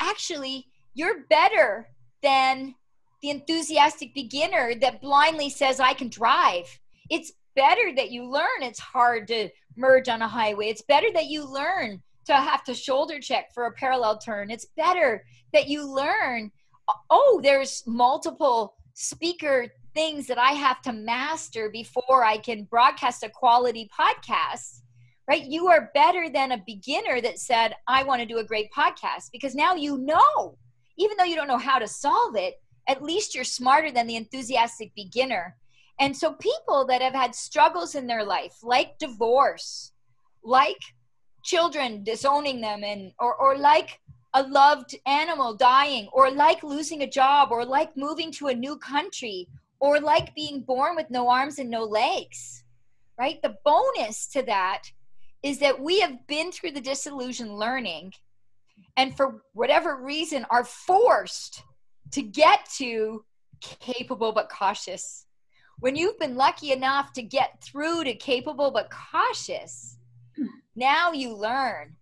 [0.00, 1.88] actually you're better
[2.22, 2.74] than
[3.22, 6.66] the enthusiastic beginner that blindly says i can drive.
[7.08, 8.62] It's better that you learn.
[8.62, 10.68] It's hard to merge on a highway.
[10.68, 14.50] It's better that you learn to have to shoulder check for a parallel turn.
[14.50, 16.50] It's better that you learn,
[17.08, 23.28] oh, there's multiple speaker things that I have to master before I can broadcast a
[23.28, 24.80] quality podcast.
[25.28, 25.44] Right?
[25.44, 29.30] You are better than a beginner that said, I want to do a great podcast
[29.32, 30.56] because now you know,
[30.96, 34.16] even though you don't know how to solve it, at least you're smarter than the
[34.16, 35.56] enthusiastic beginner.
[35.98, 39.92] And so, people that have had struggles in their life, like divorce,
[40.44, 40.80] like
[41.42, 43.98] children disowning them and or, or like
[44.36, 48.76] a loved animal dying or like losing a job or like moving to a new
[48.76, 49.48] country
[49.80, 52.62] or like being born with no arms and no legs
[53.18, 54.82] right the bonus to that
[55.42, 58.12] is that we have been through the disillusion learning
[58.98, 61.62] and for whatever reason are forced
[62.10, 63.24] to get to
[63.80, 65.24] capable but cautious
[65.78, 69.96] when you've been lucky enough to get through to capable but cautious
[70.36, 70.44] hmm.
[70.74, 71.96] now you learn.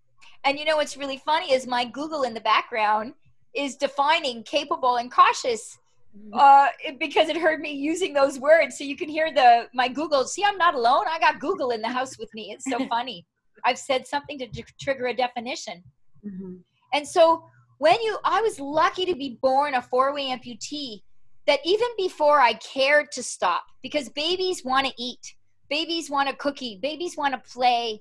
[0.44, 3.14] And you know what's really funny is my Google in the background
[3.54, 5.78] is defining capable and cautious
[6.16, 6.34] mm-hmm.
[6.34, 6.68] uh,
[6.98, 8.76] because it heard me using those words.
[8.76, 10.24] So you can hear the my Google.
[10.24, 11.04] See, I'm not alone.
[11.08, 12.52] I got Google in the house with me.
[12.52, 13.24] It's so funny.
[13.64, 14.48] I've said something to
[14.80, 15.82] trigger a definition.
[16.26, 16.56] Mm-hmm.
[16.92, 17.44] And so
[17.78, 21.02] when you, I was lucky to be born a four-way amputee.
[21.46, 25.34] That even before I cared to stop, because babies want to eat,
[25.68, 28.00] babies want a cookie, babies want to play,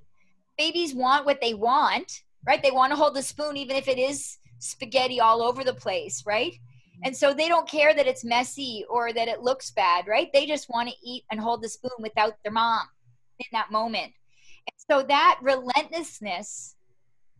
[0.57, 2.61] babies want what they want, right?
[2.61, 6.23] They want to hold the spoon, even if it is spaghetti all over the place,
[6.25, 6.53] right?
[7.03, 10.29] And so they don't care that it's messy or that it looks bad, right?
[10.33, 12.87] They just want to eat and hold the spoon without their mom
[13.39, 14.13] in that moment.
[14.67, 16.75] And so that relentlessness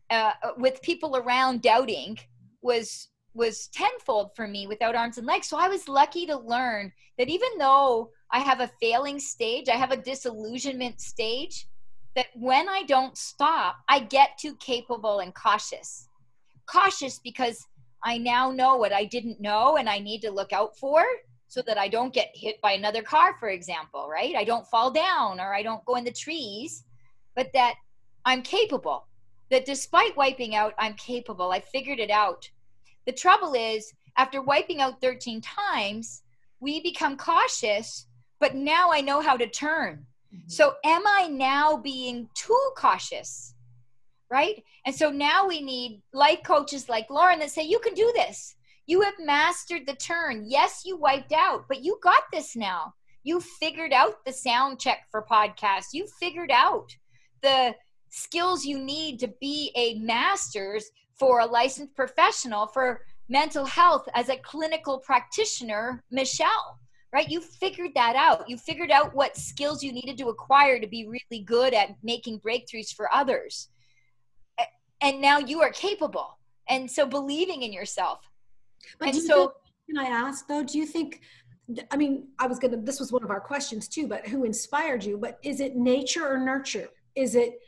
[0.09, 2.19] uh, with people around doubting
[2.61, 5.47] was was tenfold for me without arms and legs.
[5.47, 9.75] So I was lucky to learn that even though I have a failing stage, I
[9.75, 11.67] have a disillusionment stage,
[12.15, 16.07] that when I don't stop, I get too capable and cautious.
[16.65, 17.65] Cautious because
[18.03, 21.03] I now know what I didn't know and I need to look out for
[21.47, 24.35] so that I don't get hit by another car, for example, right?
[24.35, 26.83] I don't fall down or I don't go in the trees,
[27.35, 27.75] but that
[28.25, 29.07] I'm capable.
[29.49, 31.51] That despite wiping out, I'm capable.
[31.51, 32.49] I figured it out.
[33.05, 36.23] The trouble is, after wiping out 13 times,
[36.59, 38.07] we become cautious,
[38.39, 40.05] but now I know how to turn.
[40.33, 40.49] Mm-hmm.
[40.49, 43.53] So, am I now being too cautious?
[44.29, 44.63] Right?
[44.85, 48.55] And so now we need life coaches like Lauren that say, You can do this.
[48.85, 50.45] You have mastered the turn.
[50.47, 52.93] Yes, you wiped out, but you got this now.
[53.23, 55.93] You figured out the sound check for podcasts.
[55.93, 56.89] You figured out
[57.41, 57.75] the
[58.09, 64.29] skills you need to be a master's for a licensed professional for mental health as
[64.29, 66.79] a clinical practitioner, Michelle
[67.13, 67.29] right?
[67.29, 68.49] You figured that out.
[68.49, 72.39] You figured out what skills you needed to acquire to be really good at making
[72.39, 73.69] breakthroughs for others.
[74.99, 76.39] And now you are capable.
[76.67, 78.27] And so believing in yourself.
[78.97, 79.53] But and so,
[79.87, 81.21] think, can I ask though, do you think,
[81.91, 84.43] I mean, I was going to, this was one of our questions too, but who
[84.43, 85.17] inspired you?
[85.17, 86.87] But is it nature or nurture?
[87.15, 87.59] Is it,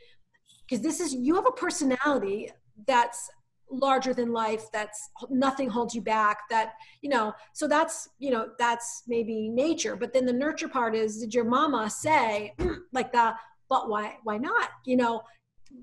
[0.68, 2.50] because this is, you have a personality
[2.86, 3.30] that's
[3.70, 8.48] larger than life that's nothing holds you back that you know so that's you know
[8.58, 12.54] that's maybe nature but then the nurture part is did your mama say
[12.92, 13.34] like the
[13.68, 14.70] but why why not?
[14.84, 15.22] You know?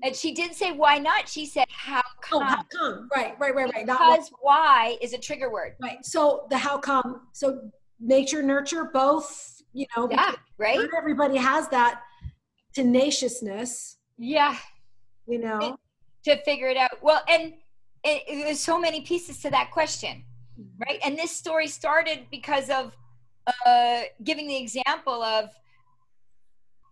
[0.02, 1.28] And she didn't say why not?
[1.28, 3.08] She said how come, oh, how come?
[3.14, 5.74] right right right right because why is a trigger word.
[5.82, 7.70] Right so the how come so
[8.00, 10.78] nature nurture both you know yeah right?
[10.78, 12.00] not everybody has that
[12.74, 13.98] tenaciousness.
[14.18, 14.56] Yeah.
[15.26, 15.58] You know?
[15.60, 15.74] It,
[16.24, 16.90] to figure it out.
[17.02, 17.52] Well and
[18.04, 20.24] it, there's so many pieces to that question
[20.58, 20.82] mm-hmm.
[20.86, 22.92] right and this story started because of
[23.66, 25.50] uh, giving the example of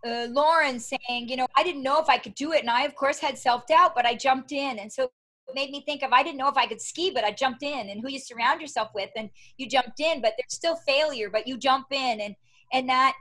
[0.06, 2.60] uh, Lauren saying, you know, I didn't know if I could do it.
[2.60, 4.78] And I, of course, had self doubt, but I jumped in.
[4.78, 7.24] And so it made me think of I didn't know if I could ski, but
[7.24, 10.54] I jumped in and who you surround yourself with and you jumped in, but there's
[10.54, 12.34] still failure, but you jump in and
[12.72, 13.14] and that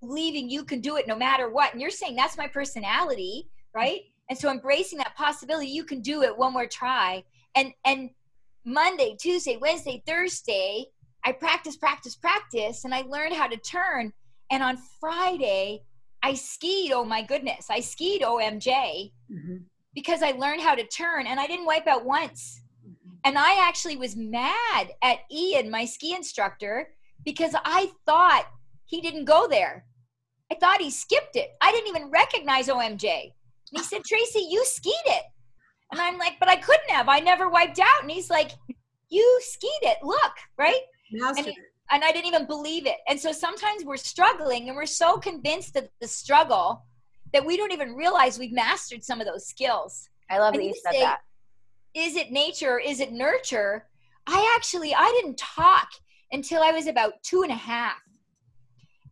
[0.00, 1.72] believing you can do it no matter what.
[1.72, 4.00] And you're saying that's my personality, right?
[4.30, 7.22] And so embracing that possibility you can do it one more try.
[7.54, 8.10] And and
[8.64, 10.86] Monday, Tuesday, Wednesday, Thursday,
[11.24, 14.12] I practice, practice, practice, and I learned how to turn.
[14.50, 15.82] And on Friday,
[16.22, 16.92] I skied.
[16.92, 19.56] Oh my goodness, I skied OMJ mm-hmm.
[19.94, 22.62] because I learned how to turn, and I didn't wipe out once.
[22.86, 23.14] Mm-hmm.
[23.24, 26.88] And I actually was mad at Ian, my ski instructor,
[27.24, 28.46] because I thought
[28.86, 29.84] he didn't go there.
[30.50, 31.50] I thought he skipped it.
[31.60, 33.04] I didn't even recognize OMJ.
[33.04, 33.32] And
[33.72, 35.22] he said, Tracy, you skied it.
[35.98, 37.08] And I'm like, but I couldn't have.
[37.08, 38.02] I never wiped out.
[38.02, 38.50] And he's like,
[39.08, 39.98] you skied it.
[40.02, 40.80] Look, right?
[41.38, 41.58] And, he,
[41.90, 42.96] and I didn't even believe it.
[43.08, 46.84] And so sometimes we're struggling and we're so convinced of the struggle
[47.32, 50.08] that we don't even realize we've mastered some of those skills.
[50.30, 51.20] I love and that you said say, that.
[51.94, 52.78] Is it nature?
[52.78, 53.86] Is it nurture?
[54.26, 55.88] I actually I didn't talk
[56.32, 57.96] until I was about two and a half.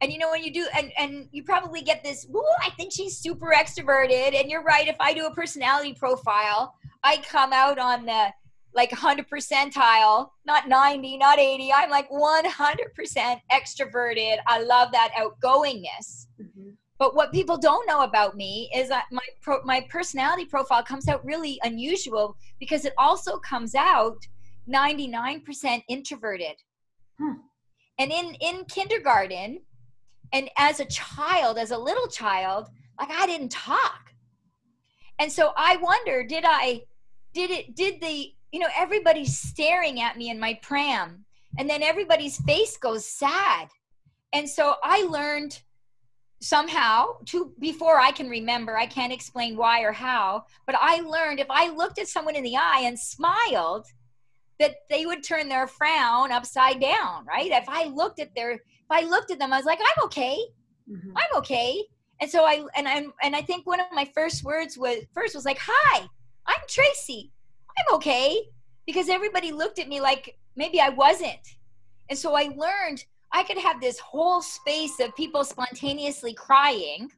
[0.02, 2.26] And you know when you do, and and you probably get this.
[2.60, 4.38] I think she's super extroverted.
[4.38, 4.88] And you're right.
[4.88, 6.74] If I do a personality profile,
[7.04, 8.32] I come out on the
[8.74, 11.72] like 100 percentile, not 90, not 80.
[11.72, 14.38] I'm like 100% extroverted.
[14.46, 16.26] I love that outgoingness.
[16.40, 16.70] Mm-hmm.
[16.98, 21.08] But what people don't know about me is that my pro, my personality profile comes
[21.08, 24.18] out really unusual because it also comes out
[24.68, 26.56] 99% introverted.
[27.18, 27.32] Hmm.
[27.98, 29.60] And in in kindergarten,
[30.32, 32.68] and as a child, as a little child,
[32.98, 34.12] like I didn't talk.
[35.18, 36.82] And so I wonder, did I,
[37.34, 41.24] did it, did the, you know, everybody's staring at me in my pram
[41.58, 43.68] and then everybody's face goes sad.
[44.32, 45.60] And so I learned
[46.40, 51.40] somehow to before I can remember, I can't explain why or how, but I learned
[51.40, 53.86] if I looked at someone in the eye and smiled,
[54.58, 57.50] that they would turn their frown upside down, right?
[57.50, 58.60] If I looked at their
[58.92, 60.38] I looked at them, I was like, I'm okay.
[60.90, 61.12] Mm-hmm.
[61.16, 61.82] I'm okay.
[62.20, 65.34] And so I and I and I think one of my first words was first
[65.34, 66.06] was like, "Hi,
[66.46, 67.32] I'm Tracy.
[67.78, 68.40] I'm okay."
[68.86, 71.56] Because everybody looked at me like maybe I wasn't.
[72.10, 77.10] And so I learned I could have this whole space of people spontaneously crying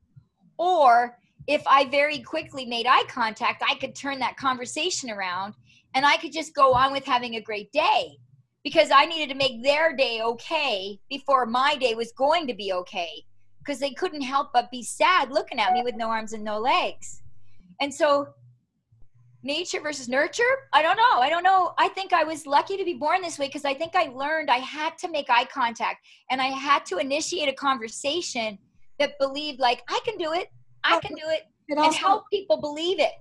[0.58, 5.54] or if I very quickly made eye contact, I could turn that conversation around
[5.94, 8.18] and I could just go on with having a great day
[8.64, 12.72] because I needed to make their day okay before my day was going to be
[12.72, 13.24] okay
[13.58, 16.58] because they couldn't help but be sad looking at me with no arms and no
[16.58, 17.22] legs.
[17.80, 18.28] And so
[19.42, 20.42] nature versus nurture,
[20.72, 21.20] I don't know.
[21.20, 21.74] I don't know.
[21.78, 24.50] I think I was lucky to be born this way because I think I learned
[24.50, 28.58] I had to make eye contact and I had to initiate a conversation
[28.98, 30.48] that believed like I can do it.
[30.84, 33.12] I can do it, it also, and help people believe it.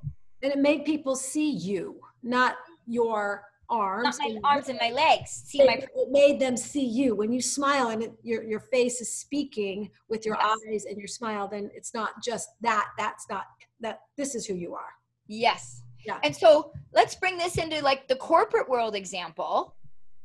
[0.41, 4.03] And it made people see you, not your arms.
[4.03, 5.43] Not my and arms and my legs.
[5.45, 5.73] See it, my.
[5.73, 9.89] It made them see you when you smile and it, your your face is speaking
[10.09, 10.57] with your yes.
[10.67, 11.47] eyes and your smile.
[11.47, 12.89] Then it's not just that.
[12.97, 13.45] That's not
[13.81, 14.01] that.
[14.17, 14.93] This is who you are.
[15.27, 15.83] Yes.
[16.05, 16.19] Yeah.
[16.23, 19.75] And so let's bring this into like the corporate world example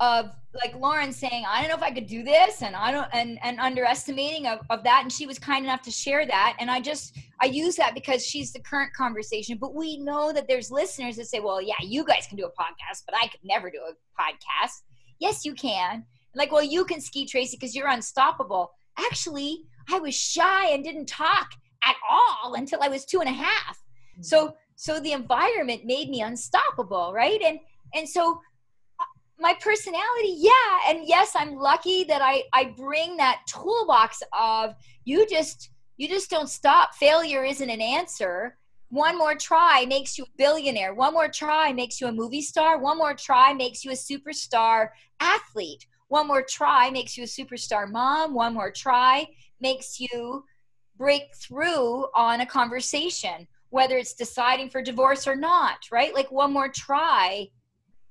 [0.01, 3.09] of like Lauren saying, I don't know if I could do this and I don't
[3.13, 5.01] and and underestimating of, of that.
[5.03, 6.57] And she was kind enough to share that.
[6.59, 9.59] And I just I use that because she's the current conversation.
[9.59, 12.51] But we know that there's listeners that say, Well, yeah, you guys can do a
[12.51, 14.83] podcast, but I could never do a podcast.
[15.19, 16.05] Yes, you can.
[16.35, 18.71] Like, well, you can ski Tracy because you're unstoppable.
[18.99, 21.51] Actually, I was shy and didn't talk
[21.85, 23.77] at all until I was two and a half.
[23.77, 24.23] Mm-hmm.
[24.23, 27.41] So so the environment made me unstoppable, right?
[27.43, 27.59] And
[27.95, 28.41] and so
[29.41, 34.75] my personality yeah and yes i'm lucky that i i bring that toolbox of
[35.05, 36.95] you just you just don't stop.
[36.95, 38.57] Failure isn't an answer.
[38.89, 40.95] One more try makes you a billionaire.
[40.95, 42.79] One more try makes you a movie star.
[42.79, 44.89] One more try makes you a superstar
[45.21, 45.87] athlete.
[46.07, 48.33] One more try makes you a superstar mom.
[48.33, 49.27] One more try
[49.61, 50.45] makes you
[50.97, 56.15] break through on a conversation whether it's deciding for divorce or not right?
[56.15, 57.47] Like one more try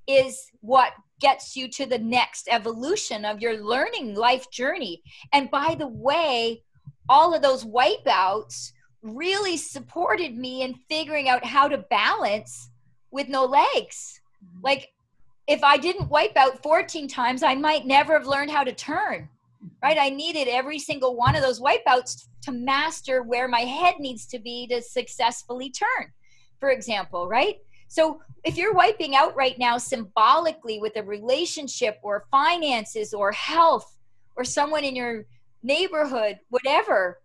[0.06, 5.02] is what gets you to the next evolution of your learning life journey.
[5.32, 6.62] And by the way,
[7.08, 12.70] all of those wipeouts really supported me in figuring out how to balance
[13.10, 14.20] with no legs.
[14.44, 14.64] Mm-hmm.
[14.64, 14.90] Like
[15.46, 19.28] if I didn't wipe out 14 times, I might never have learned how to turn.
[19.82, 19.98] Right?
[19.98, 24.38] I needed every single one of those wipeouts to master where my head needs to
[24.38, 26.12] be to successfully turn.
[26.60, 27.56] For example, right?
[27.88, 33.98] So if you're wiping out right now symbolically with a relationship or finances or health
[34.36, 35.24] or someone in your
[35.62, 37.20] neighborhood, whatever,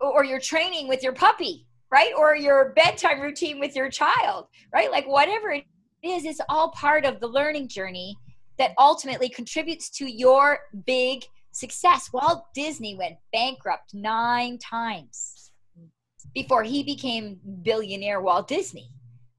[0.00, 2.12] or you're training with your puppy, right?
[2.16, 4.90] Or your bedtime routine with your child, right?
[4.90, 5.64] Like whatever It
[6.02, 6.24] is.
[6.24, 8.16] It's all part of the learning journey
[8.58, 12.10] that ultimately contributes to your big success.
[12.12, 15.52] Walt Disney went bankrupt nine times
[16.34, 18.90] before he became billionaire Walt Disney,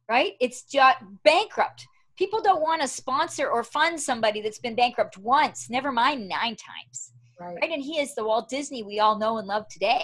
[0.09, 0.33] right?
[0.39, 1.85] It's just bankrupt.
[2.17, 6.55] People don't want to sponsor or fund somebody that's been bankrupt once, never mind nine
[6.55, 7.13] times.
[7.39, 7.55] Right.
[7.61, 7.71] right.
[7.71, 10.03] And he is the Walt Disney we all know and love today.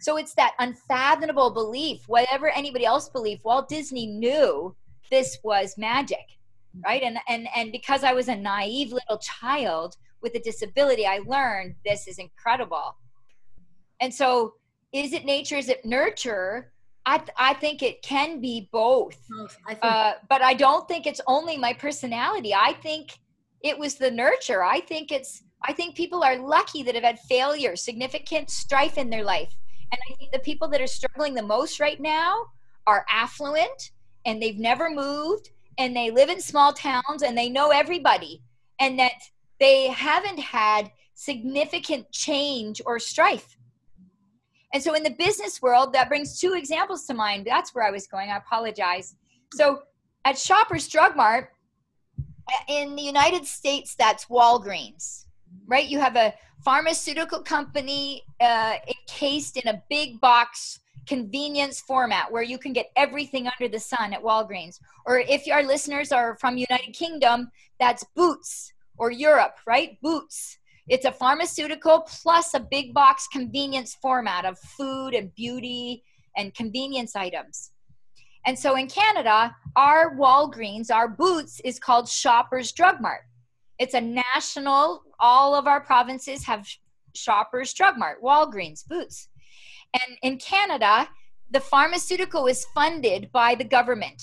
[0.00, 4.74] So it's that unfathomable belief, whatever anybody else believed, Walt Disney knew
[5.10, 6.24] this was magic
[6.84, 11.20] right and and and because i was a naive little child with a disability i
[11.26, 12.96] learned this is incredible
[14.00, 14.54] and so
[14.92, 16.72] is it nature is it nurture
[17.06, 19.16] i th- i think it can be both
[19.68, 22.54] I uh, but i don't think it's only my personality.
[22.54, 23.18] I think
[23.62, 24.62] it was the nurture.
[24.62, 29.10] I think it's i think people are lucky that have had failure significant strife in
[29.10, 29.54] their life.
[29.90, 32.46] And i think the people that are struggling the most right now
[32.86, 33.92] are affluent
[34.24, 38.42] and they've never moved and they live in small towns and they know everybody
[38.78, 39.20] and that
[39.60, 43.56] they haven't had significant change or strife.
[44.72, 47.46] And so in the business world, that brings two examples to mind.
[47.46, 48.30] That's where I was going.
[48.30, 49.16] I apologize.
[49.54, 49.82] So
[50.24, 51.50] at Shoppers Drug Mart
[52.68, 55.26] in the United States, that's Walgreens,
[55.66, 55.86] right?
[55.86, 62.58] You have a pharmaceutical company uh, encased in a big box convenience format where you
[62.58, 64.78] can get everything under the sun at Walgreens.
[65.04, 67.50] Or if our listeners are from United Kingdom,
[67.80, 70.00] that's Boots or Europe, right?
[70.00, 70.58] Boots.
[70.88, 76.02] It's a pharmaceutical plus a big box convenience format of food and beauty
[76.36, 77.70] and convenience items.
[78.44, 83.22] And so in Canada, our Walgreens, our Boots is called Shoppers Drug Mart.
[83.78, 86.66] It's a national, all of our provinces have
[87.14, 89.28] Shoppers Drug Mart, Walgreens, Boots.
[89.94, 91.08] And in Canada,
[91.50, 94.20] the pharmaceutical is funded by the government.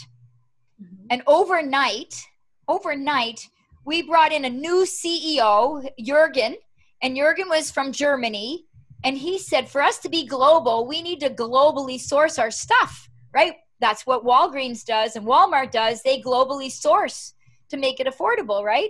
[0.82, 1.06] Mm-hmm.
[1.12, 2.22] And overnight,
[2.68, 3.48] overnight,
[3.86, 6.58] we brought in a new CEO, Jurgen,
[7.02, 8.66] and Jurgen was from Germany.
[9.04, 13.10] And he said, for us to be global, we need to globally source our stuff,
[13.34, 13.54] right?
[13.80, 16.02] That's what Walgreens does and Walmart does.
[16.04, 17.34] They globally source
[17.70, 18.90] to make it affordable, right?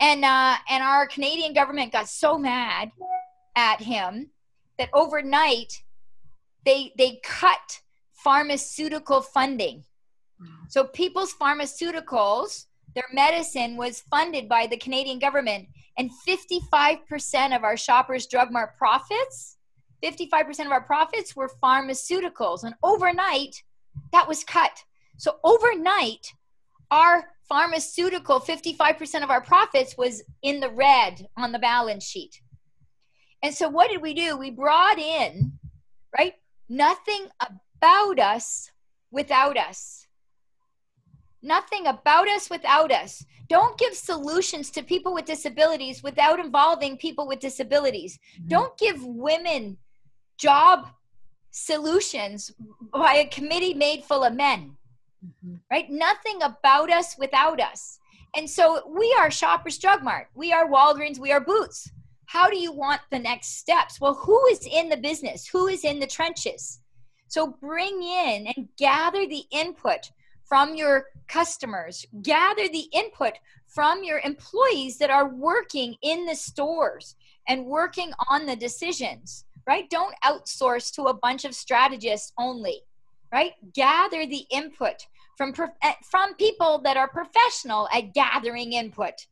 [0.00, 2.90] And uh, and our Canadian government got so mad
[3.54, 4.30] at him
[4.78, 5.82] that overnight
[6.66, 7.80] they they cut
[8.12, 9.84] pharmaceutical funding.
[10.68, 12.66] So people's pharmaceuticals,
[12.96, 15.68] their medicine was funded by the Canadian government
[15.98, 19.58] and 55% of our shoppers drug mart profits,
[20.02, 23.62] 55% of our profits were pharmaceuticals and overnight
[24.12, 24.82] that was cut.
[25.18, 26.32] So overnight
[26.90, 32.40] our pharmaceutical 55% of our profits was in the red on the balance sheet.
[33.42, 34.38] And so what did we do?
[34.38, 35.52] We brought in,
[36.18, 36.32] right?
[36.68, 38.70] Nothing about us
[39.10, 40.05] without us.
[41.42, 43.24] Nothing about us without us.
[43.48, 48.18] Don't give solutions to people with disabilities without involving people with disabilities.
[48.18, 48.48] Mm-hmm.
[48.48, 49.78] Don't give women
[50.38, 50.88] job
[51.50, 52.52] solutions
[52.92, 54.76] by a committee made full of men.
[55.24, 55.56] Mm-hmm.
[55.70, 55.90] Right?
[55.90, 57.98] Nothing about us without us.
[58.34, 60.28] And so we are Shoppers Drug Mart.
[60.34, 61.18] We are Walgreens.
[61.18, 61.90] We are Boots
[62.26, 64.00] how do you want the next steps?
[64.00, 65.46] Well, who is in the business?
[65.46, 66.80] Who is in the trenches?
[67.28, 70.10] So bring in and gather the input
[70.48, 73.34] from your customers, gather the input
[73.68, 77.16] from your employees that are working in the stores
[77.48, 79.88] and working on the decisions, right?
[79.90, 82.82] Don't outsource to a bunch of strategists only,
[83.32, 83.52] right?
[83.74, 89.26] Gather the input from eh, from people that are professional at gathering input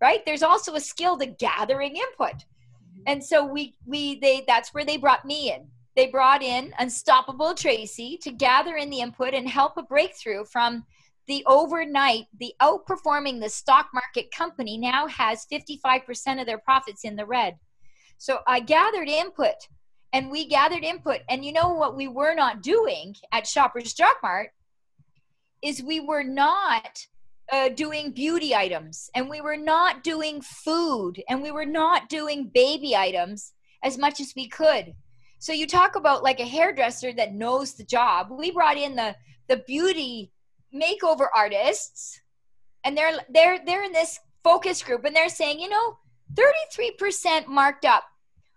[0.00, 3.02] right there's also a skill to gathering input mm-hmm.
[3.06, 5.66] and so we we they that's where they brought me in
[5.96, 10.84] they brought in unstoppable tracy to gather in the input and help a breakthrough from
[11.26, 17.16] the overnight the outperforming the stock market company now has 55% of their profits in
[17.16, 17.56] the red.
[18.18, 19.54] So i gathered input
[20.12, 24.16] and we gathered input and you know what we were not doing at shoppers drug
[24.22, 24.50] mart
[25.62, 27.06] is we were not
[27.52, 32.50] uh, doing beauty items and we were not doing food and we were not doing
[32.52, 34.94] baby items as much as we could
[35.40, 38.28] so you talk about like a hairdresser that knows the job.
[38.30, 39.16] We brought in the
[39.48, 40.32] the beauty
[40.72, 42.20] makeover artists
[42.84, 45.98] and they're they're they're in this focus group and they're saying you know
[46.34, 48.04] 33% marked up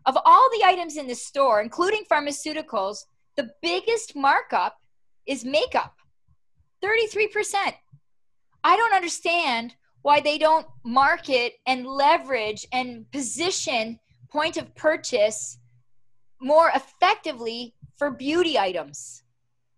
[0.06, 3.06] of all the items in the store including pharmaceuticals
[3.38, 4.78] the biggest markup
[5.26, 5.96] is makeup.
[6.84, 7.74] 33%
[8.66, 15.58] I don't understand why they don't market and leverage and position point of purchase
[16.44, 19.24] more effectively for beauty items,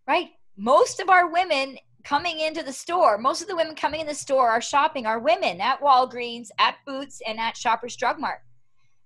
[0.08, 0.30] right?
[0.58, 4.14] Most of our women coming into the store, most of the women coming in the
[4.14, 8.40] store are shopping are women at Walgreens, at Boots, and at Shoppers Drug Mart.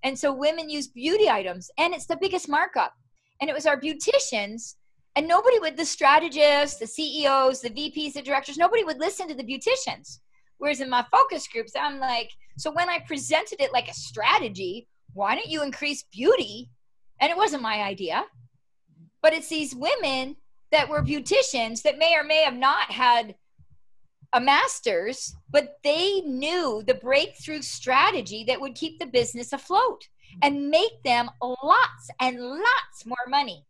[0.04, 2.94] And so women use beauty items, and it's the biggest markup.
[3.42, 4.76] And it was our beauticians,
[5.16, 9.34] and nobody would, the strategists, the CEOs, the VPs, the directors, nobody would listen to
[9.34, 10.20] the beauticians.
[10.58, 14.88] Whereas in my focus groups, I'm like, so when I presented it like a strategy,
[15.14, 16.70] why don't you increase beauty?
[17.20, 18.26] And it wasn't my idea,
[19.22, 20.38] but it's these women
[20.72, 23.36] that were beauticians that may or may have not had
[24.34, 30.08] a master's, but they knew the breakthrough strategy that would keep the business afloat
[30.44, 33.66] and make them lots and lots more money.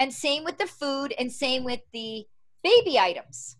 [0.00, 2.24] And same with the food and same with the
[2.62, 3.56] baby items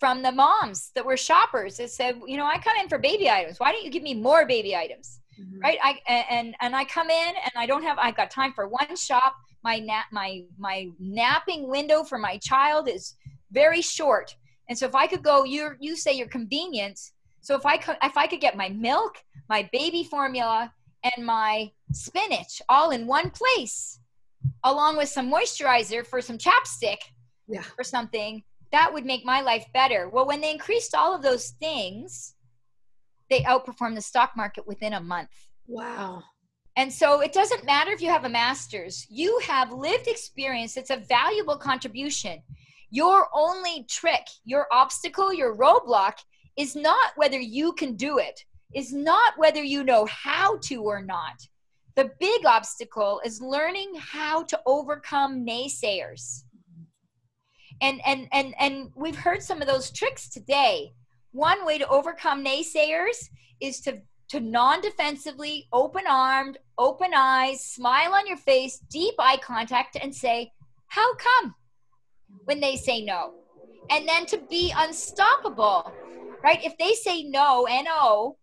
[0.00, 3.30] from the moms that were shoppers that said, you know, I come in for baby
[3.30, 3.60] items.
[3.60, 5.20] Why don't you give me more baby items?
[5.40, 5.60] Mm-hmm.
[5.60, 5.78] Right.
[5.82, 8.96] I and and I come in and I don't have I've got time for one
[8.96, 9.34] shop.
[9.62, 13.14] My nap my my napping window for my child is
[13.50, 14.34] very short.
[14.68, 17.12] And so if I could go, you you say your convenience.
[17.40, 19.16] So if I could if I could get my milk,
[19.48, 20.72] my baby formula,
[21.04, 24.00] and my spinach all in one place,
[24.64, 26.98] along with some moisturizer for some chapstick
[27.46, 27.64] yeah.
[27.78, 30.08] or something, that would make my life better.
[30.08, 32.33] Well, when they increased all of those things,
[33.30, 35.30] they outperformed the stock market within a month.
[35.66, 36.22] Wow.
[36.76, 40.76] And so it doesn't matter if you have a master's, you have lived experience.
[40.76, 42.42] It's a valuable contribution.
[42.90, 46.14] Your only trick, your obstacle, your roadblock
[46.56, 48.40] is not whether you can do it,
[48.74, 51.34] is not whether you know how to or not.
[51.96, 56.42] The big obstacle is learning how to overcome naysayers.
[57.80, 60.92] And and and and we've heard some of those tricks today.
[61.34, 63.28] One way to overcome naysayers
[63.60, 70.14] is to to non-defensively, open-armed, open eyes, smile on your face, deep eye contact and
[70.14, 70.52] say,
[70.86, 71.56] "How come?"
[72.44, 73.34] when they say no.
[73.90, 75.92] And then to be unstoppable.
[76.42, 76.64] Right?
[76.64, 78.38] If they say no, N O,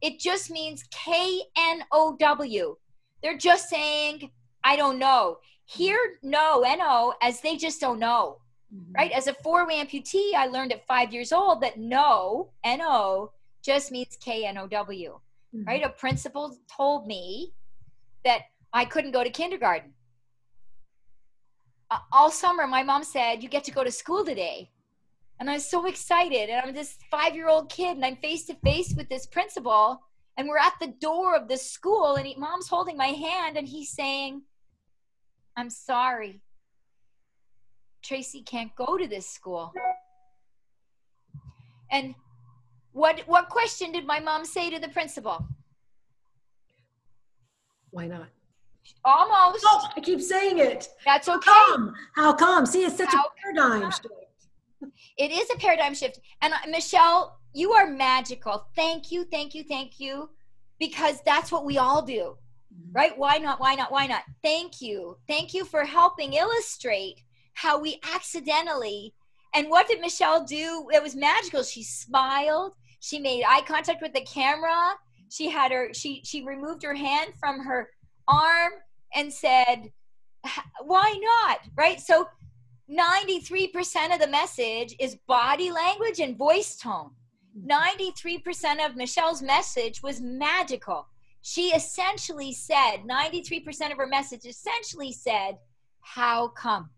[0.00, 2.76] it just means K N O W.
[3.22, 4.30] They're just saying,
[4.64, 5.38] I don't know.
[5.66, 8.38] Hear no, N O, as they just don't know.
[8.74, 8.92] Mm-hmm.
[8.92, 9.12] Right?
[9.12, 13.32] As a four way amputee, I learned at five years old that no, N O,
[13.62, 15.18] just means K N O W.
[15.54, 15.64] Mm-hmm.
[15.66, 15.84] Right?
[15.84, 17.52] A principal told me
[18.24, 18.42] that
[18.72, 19.92] I couldn't go to kindergarten.
[21.90, 24.70] Uh, all summer, my mom said, You get to go to school today.
[25.38, 26.48] And I was so excited.
[26.48, 30.00] And I'm this five year old kid, and I'm face to face with this principal.
[30.36, 33.66] And we're at the door of the school, and he, mom's holding my hand, and
[33.66, 34.42] he's saying,
[35.56, 36.42] I'm sorry.
[38.06, 39.72] Tracy can't go to this school.
[41.90, 42.14] And
[42.92, 45.46] what what question did my mom say to the principal?
[47.90, 48.28] Why not?
[49.04, 49.64] Almost.
[49.66, 50.88] Oh, I keep saying it.
[51.04, 51.50] That's okay.
[51.50, 51.94] How come?
[52.14, 52.66] How come?
[52.66, 54.08] See, it's such How a paradigm shift.
[55.18, 56.20] It is a paradigm shift.
[56.42, 58.66] And uh, Michelle, you are magical.
[58.76, 60.30] Thank you, thank you, thank you.
[60.78, 62.36] Because that's what we all do.
[62.72, 62.92] Mm-hmm.
[62.92, 63.18] Right?
[63.18, 63.60] Why not?
[63.60, 63.90] Why not?
[63.90, 64.22] Why not?
[64.42, 65.16] Thank you.
[65.26, 67.22] Thank you for helping illustrate
[67.56, 69.12] how we accidentally
[69.56, 70.86] and what did Michelle do?
[70.92, 71.62] It was magical.
[71.62, 72.74] She smiled.
[73.00, 74.94] She made eye contact with the camera.
[75.30, 77.88] She had her she she removed her hand from her
[78.28, 78.72] arm
[79.14, 79.90] and said,
[80.84, 82.00] "Why not?" Right?
[82.00, 82.28] So
[82.90, 87.12] 93% of the message is body language and voice tone.
[87.66, 91.08] 93% of Michelle's message was magical.
[91.40, 95.58] She essentially said, 93% of her message essentially said,
[96.02, 96.90] How come?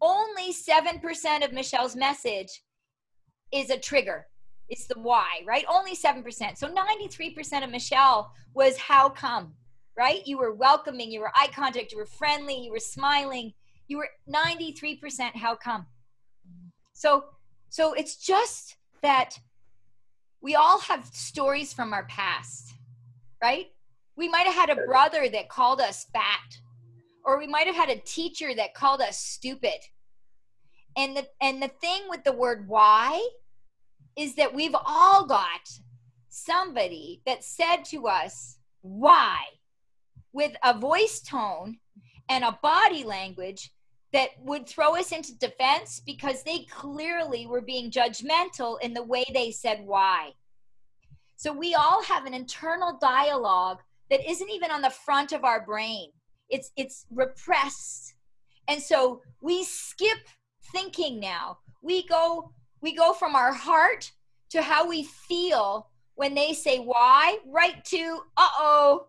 [0.00, 2.62] Only 7% of Michelle's message
[3.52, 4.26] is a trigger.
[4.68, 5.64] It's the why, right?
[5.68, 6.58] Only 7%.
[6.58, 9.54] So 93% of Michelle was how come,
[9.96, 10.26] right?
[10.26, 13.52] You were welcoming, you were eye contact, you were friendly, you were smiling.
[13.88, 15.86] You were 93% how come.
[16.92, 17.24] So
[17.68, 19.38] so it's just that
[20.40, 22.72] we all have stories from our past,
[23.42, 23.66] right?
[24.16, 26.58] We might have had a brother that called us fat
[27.26, 29.80] or we might have had a teacher that called us stupid.
[30.96, 33.28] And the and the thing with the word why
[34.16, 35.68] is that we've all got
[36.28, 39.42] somebody that said to us why?
[40.36, 41.78] with a voice tone
[42.28, 43.72] and a body language
[44.12, 49.24] that would throw us into defense because they clearly were being judgmental in the way
[49.32, 50.30] they said why.
[51.36, 53.78] So we all have an internal dialogue
[54.10, 56.10] that isn't even on the front of our brain
[56.50, 58.14] it's it's repressed.
[58.68, 60.18] And so we skip
[60.72, 61.58] thinking now.
[61.82, 64.10] We go we go from our heart
[64.50, 69.06] to how we feel when they say why right to uh-oh.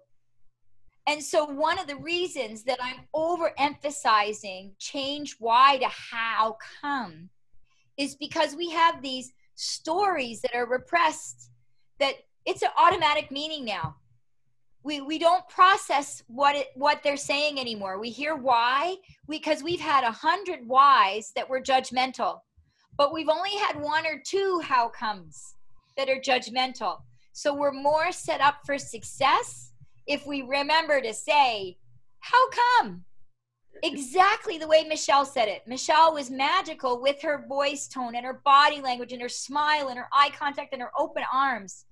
[1.08, 7.30] And so one of the reasons that i'm overemphasizing change why to how come
[7.98, 11.50] is because we have these stories that are repressed
[12.00, 12.14] that
[12.46, 13.96] it's an automatic meaning now
[14.88, 18.96] we we don't process what it what they're saying anymore we hear why
[19.28, 22.40] because we've had a hundred whys that were judgmental
[22.98, 25.56] but we've only had one or two how comes
[25.98, 27.00] that are judgmental
[27.34, 29.74] so we're more set up for success
[30.08, 31.78] if we remember to say
[32.22, 33.04] how come
[33.84, 35.62] exactly the way Michelle said it.
[35.68, 40.00] Michelle was magical with her voice tone and her body language and her smile and
[40.00, 41.86] her eye contact and her open arms.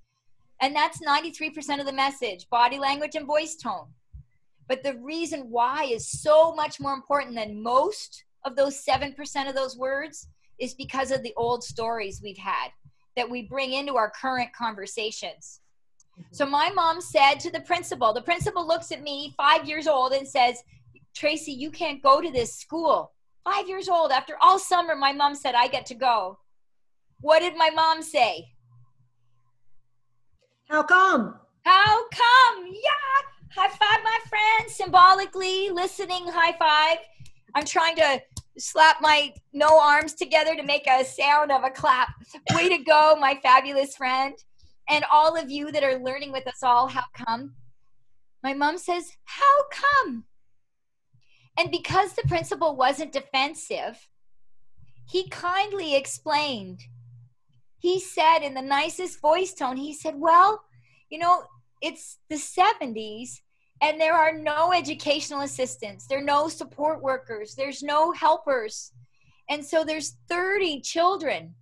[0.61, 3.87] And that's 93% of the message body language and voice tone.
[4.67, 9.55] But the reason why is so much more important than most of those 7% of
[9.55, 10.27] those words
[10.59, 12.69] is because of the old stories we've had
[13.15, 15.61] that we bring into our current conversations.
[16.19, 16.33] Mm-hmm.
[16.33, 20.13] So my mom said to the principal, the principal looks at me, five years old,
[20.13, 20.61] and says,
[21.15, 23.11] Tracy, you can't go to this school.
[23.43, 26.39] Five years old, after all summer, my mom said, I get to go.
[27.21, 28.47] What did my mom say?
[30.67, 31.39] How come?
[31.63, 32.65] How come?
[32.67, 33.55] Yeah.
[33.55, 34.69] High five, my friend.
[34.69, 36.97] Symbolically, listening high five.
[37.53, 38.21] I'm trying to
[38.57, 42.09] slap my no arms together to make a sound of a clap.
[42.53, 44.33] Way to go, my fabulous friend.
[44.89, 47.55] And all of you that are learning with us all, how come?
[48.43, 50.25] My mom says, How come?
[51.57, 54.07] And because the principal wasn't defensive,
[55.07, 56.81] he kindly explained.
[57.85, 60.63] He said in the nicest voice tone, he said, Well,
[61.11, 61.43] you know,
[61.83, 63.41] it's the 70s
[63.79, 68.91] and there are no educational assistants, there are no support workers, there's no helpers.
[69.51, 71.53] And so there's 30 children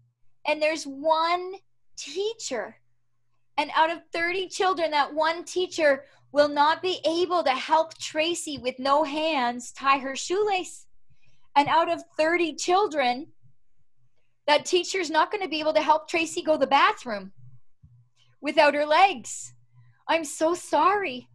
[0.47, 1.55] and there's one
[1.97, 2.77] teacher.
[3.57, 8.57] And out of 30 children, that one teacher will not be able to help Tracy
[8.57, 10.85] with no hands tie her shoelace.
[11.57, 13.27] And out of 30 children,
[14.47, 17.31] that teacher's not going to be able to help Tracy go to the bathroom
[18.41, 19.53] without her legs.
[20.07, 21.29] I'm so sorry.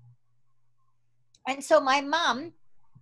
[1.46, 2.52] And so my mom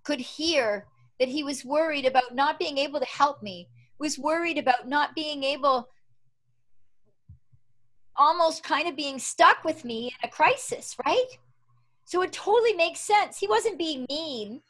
[0.04, 0.86] could hear
[1.18, 5.14] that he was worried about not being able to help me, was worried about not
[5.14, 5.88] being able,
[8.16, 11.26] almost kind of being stuck with me in a crisis, right?
[12.04, 13.38] So it totally makes sense.
[13.38, 14.60] He wasn't being mean,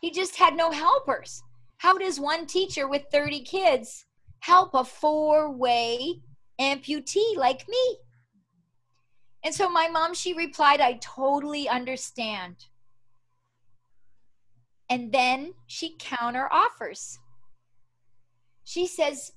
[0.00, 1.42] he just had no helpers.
[1.76, 4.06] How does one teacher with 30 kids
[4.40, 6.20] help a four way
[6.60, 7.96] amputee like me?
[9.42, 12.56] And so my mom, she replied, I totally understand.
[14.90, 17.18] And then she counter offers.
[18.64, 19.32] She says,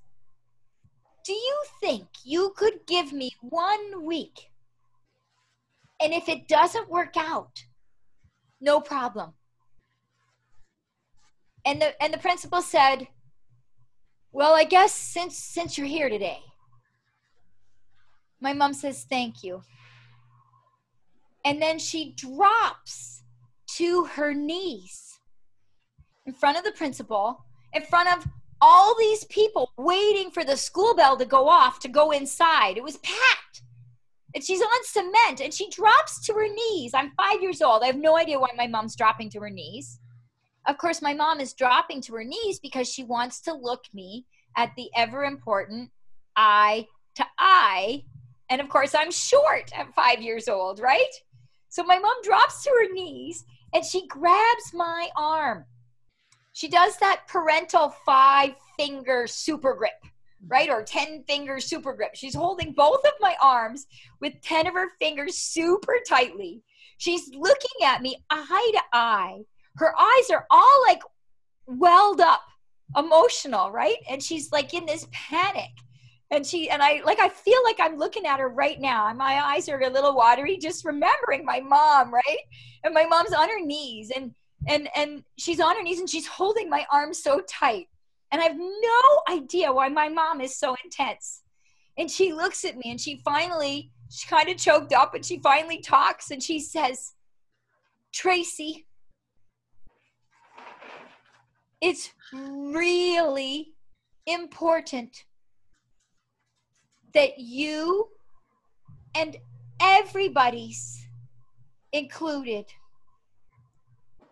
[1.26, 4.49] Do you think you could give me one week
[6.04, 7.64] and if it doesn't work out,
[8.60, 9.34] no problem.
[11.66, 13.08] And the and the principal said,
[14.34, 16.42] "Well, I guess since since you're here today."
[18.42, 19.64] My mom says, "Thank you."
[21.46, 23.24] And then she drops
[23.78, 25.20] to her knees
[26.26, 28.28] in front of the principal, in front of
[28.62, 32.78] all these people waiting for the school bell to go off to go inside.
[32.78, 33.64] It was packed
[34.34, 36.94] and she's on cement and she drops to her knees.
[36.94, 37.84] I'm five years old.
[37.84, 40.00] I have no idea why my mom's dropping to her knees.
[40.68, 44.26] Of course, my mom is dropping to her knees because she wants to look me
[44.55, 45.89] at the ever important
[46.36, 48.03] eye to eye.
[48.49, 51.14] And of course, I'm short at five years old, right?
[51.70, 53.43] So my mom drops to her knees
[53.74, 55.66] and she grabs my arm.
[56.53, 59.93] She does that parental five finger super grip
[60.47, 60.70] right?
[60.70, 62.16] Or 10 finger super grip.
[62.16, 63.88] She's holding both of my arms
[64.20, 66.61] with 10 of her fingers super tightly.
[66.97, 69.39] She's looking at me eye to eye.
[69.78, 71.02] Her eyes are all like
[71.66, 72.44] welled up,
[72.96, 73.98] emotional, right?
[74.10, 75.72] And she's like in this panic.
[76.32, 79.08] And she and I like I feel like I'm looking at her right now.
[79.08, 82.40] and My eyes are a little watery just remembering my mom, right?
[82.84, 84.34] And my mom's on her knees and
[84.68, 87.88] and and she's on her knees and she's holding my arm so tight
[88.34, 91.44] and I have no idea why my mom is so intense.
[92.00, 95.38] And she looks at me and she finally, she kind of choked up and she
[95.38, 97.14] finally talks and she says,
[98.12, 98.88] Tracy,
[101.84, 103.74] it's really
[104.26, 105.26] important
[107.14, 108.08] that you
[109.14, 109.36] and
[109.82, 111.06] everybody's
[111.92, 112.66] included.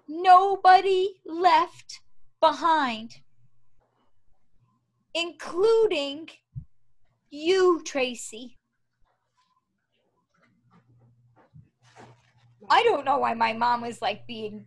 [0.08, 2.00] Nobody left
[2.40, 3.18] behind
[5.14, 6.30] including
[7.30, 8.58] you, Tracy.
[12.70, 14.66] I don't know why my mom was like being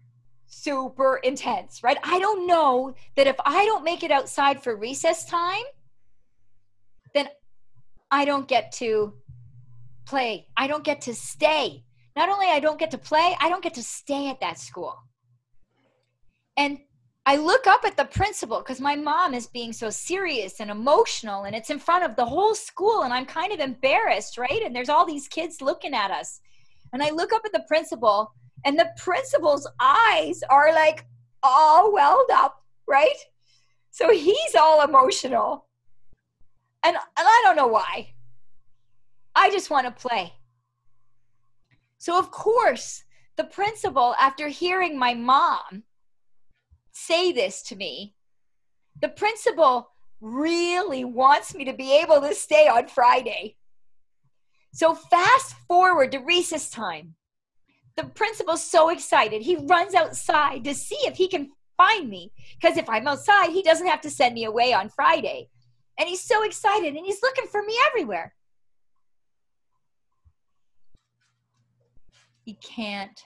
[0.63, 1.99] super intense, right?
[2.03, 5.65] I don't know that if I don't make it outside for recess time,
[7.15, 7.29] then
[8.11, 9.15] I don't get to
[10.07, 10.47] play.
[10.57, 11.85] I don't get to stay.
[12.17, 14.97] Not only I don't get to play, I don't get to stay at that school.
[16.57, 16.79] And
[17.27, 21.45] I look up at the principal because my mom is being so serious and emotional,
[21.45, 24.63] and it's in front of the whole school, and I'm kind of embarrassed, right?
[24.63, 26.41] And there's all these kids looking at us.
[26.93, 28.33] And I look up at the principal,
[28.65, 31.07] and the principal's eyes are like
[31.43, 33.17] all welled up, right?
[33.91, 35.67] So he's all emotional.
[36.83, 38.15] And, and I don't know why.
[39.35, 40.33] I just want to play.
[41.99, 43.05] So, of course,
[43.37, 45.85] the principal, after hearing my mom
[46.93, 48.15] say this to me,
[49.01, 49.91] the principal
[50.21, 53.57] really wants me to be able to stay on Friday.
[54.73, 57.15] So, fast forward to recess time.
[57.97, 59.43] The principal's so excited.
[59.43, 62.33] He runs outside to see if he can find me.
[62.61, 65.49] Because if I'm outside, he doesn't have to send me away on Friday.
[65.99, 68.35] And he's so excited and he's looking for me everywhere.
[72.45, 73.25] He can't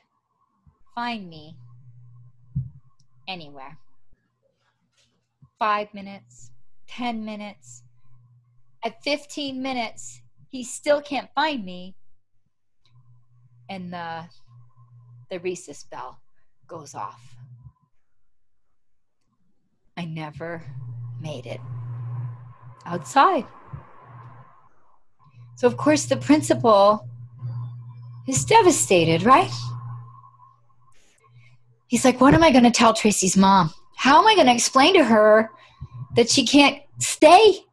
[0.94, 1.56] find me
[3.26, 3.78] anywhere.
[5.58, 6.50] Five minutes,
[6.88, 7.82] 10 minutes.
[8.84, 11.96] At 15 minutes, he still can't find me.
[13.68, 14.24] And the,
[15.30, 16.18] the recess bell
[16.66, 17.36] goes off.
[19.96, 20.62] I never
[21.20, 21.60] made it
[22.86, 23.44] outside.
[25.56, 27.06] So, of course, the principal
[28.28, 29.50] is devastated, right?
[31.88, 33.72] He's like, What am I going to tell Tracy's mom?
[33.96, 35.50] How am I going to explain to her
[36.14, 37.64] that she can't stay?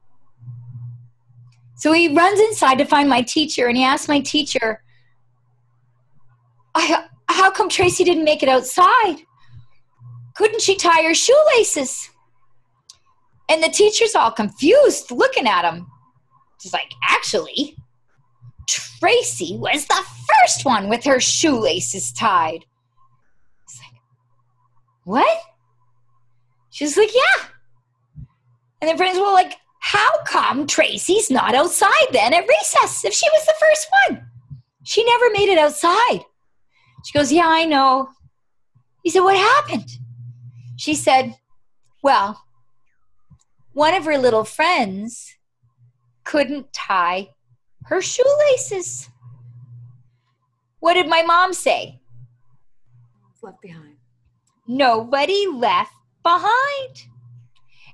[1.76, 4.82] So he runs inside to find my teacher and he asks my teacher,
[7.30, 9.18] How come Tracy didn't make it outside?
[10.36, 12.10] Couldn't she tie her shoelaces?
[13.50, 15.88] And the teacher's all confused looking at him.
[16.62, 17.76] She's like, Actually,
[18.68, 20.04] Tracy was the
[20.42, 22.66] first one with her shoelaces tied.
[23.68, 24.02] He's like,
[25.04, 25.42] What?
[26.72, 27.46] She's like, Yeah.
[28.82, 33.46] And the principal, like, How come Tracy's not outside then at recess if she was
[33.46, 34.28] the first one?
[34.84, 36.26] She never made it outside.
[37.06, 38.10] She goes, Yeah, I know.
[39.04, 39.90] He said, What happened?
[40.76, 41.36] She said,
[42.02, 42.44] Well,
[43.74, 45.38] one of her little friends
[46.24, 47.30] couldn't tie
[47.84, 49.10] her shoelaces.
[50.80, 52.02] What did my mom say?
[53.44, 53.98] Left behind.
[54.68, 55.94] Nobody left
[56.24, 57.04] behind.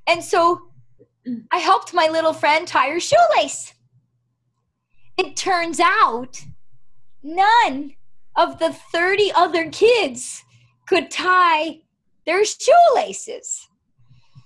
[0.07, 0.70] And so
[1.51, 3.74] I helped my little friend tie her shoelace.
[5.18, 6.45] It turns out
[7.22, 7.95] none
[8.36, 10.44] of the 30 other kids
[10.88, 11.80] could tie
[12.26, 13.68] their shoelaces.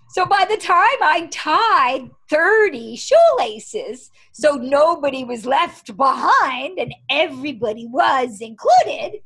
[0.10, 7.86] So by the time I tied 30 shoelaces, so nobody was left behind and everybody
[7.88, 9.20] was included,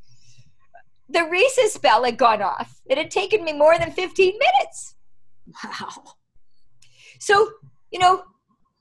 [1.08, 2.82] the recess bell had gone off.
[2.88, 4.96] It had taken me more than 15 minutes.
[5.64, 6.16] Wow.
[7.20, 7.50] So,
[7.92, 8.24] you know,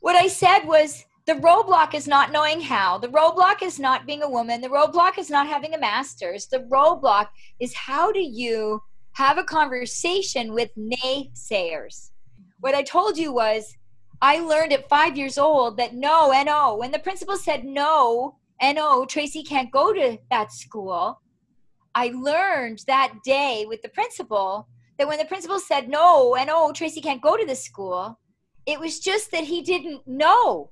[0.00, 2.96] what I said was the roadblock is not knowing how.
[2.96, 4.62] The roadblock is not being a woman.
[4.62, 6.46] The roadblock is not having a master's.
[6.46, 7.26] The roadblock
[7.60, 8.80] is how do you
[9.12, 12.12] have a conversation with naysayers.
[12.60, 13.76] What I told you was,
[14.22, 16.76] I learned at five years old that no, no.
[16.76, 21.20] When the principal said no, no, Tracy can't go to that school,
[21.94, 24.66] I learned that day with the principal
[24.96, 28.18] that when the principal said no, no, Tracy can't go to this school,
[28.64, 30.70] it was just that he didn't know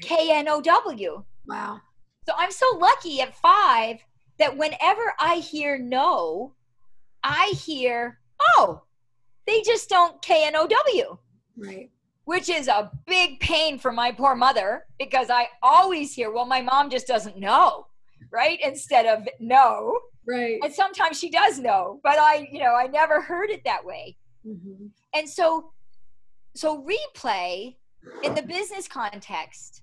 [0.00, 1.24] K N O W.
[1.46, 1.80] Wow.
[2.26, 3.98] So I'm so lucky at five
[4.38, 6.54] that whenever I hear no,
[7.22, 8.18] I hear,
[8.56, 8.82] oh,
[9.46, 11.18] they just don't K N O W.
[11.56, 11.90] Right.
[12.24, 16.62] Which is a big pain for my poor mother because I always hear, well, my
[16.62, 17.86] mom just doesn't know,
[18.32, 18.58] right?
[18.64, 19.98] Instead of no.
[20.26, 20.58] Right.
[20.62, 24.16] And sometimes she does know, but I, you know, I never heard it that way.
[24.46, 24.86] Mm-hmm.
[25.14, 25.72] And so,
[26.56, 27.76] so replay
[28.22, 29.82] in the business context,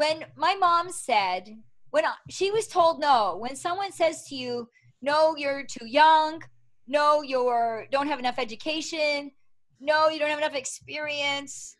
[0.00, 1.58] when my mom said,
[1.90, 4.66] when she was told no, when someone says to you,
[5.02, 6.42] no, you're too young,
[6.86, 9.30] no you're don't have enough education.
[9.78, 11.76] No you don't have enough experience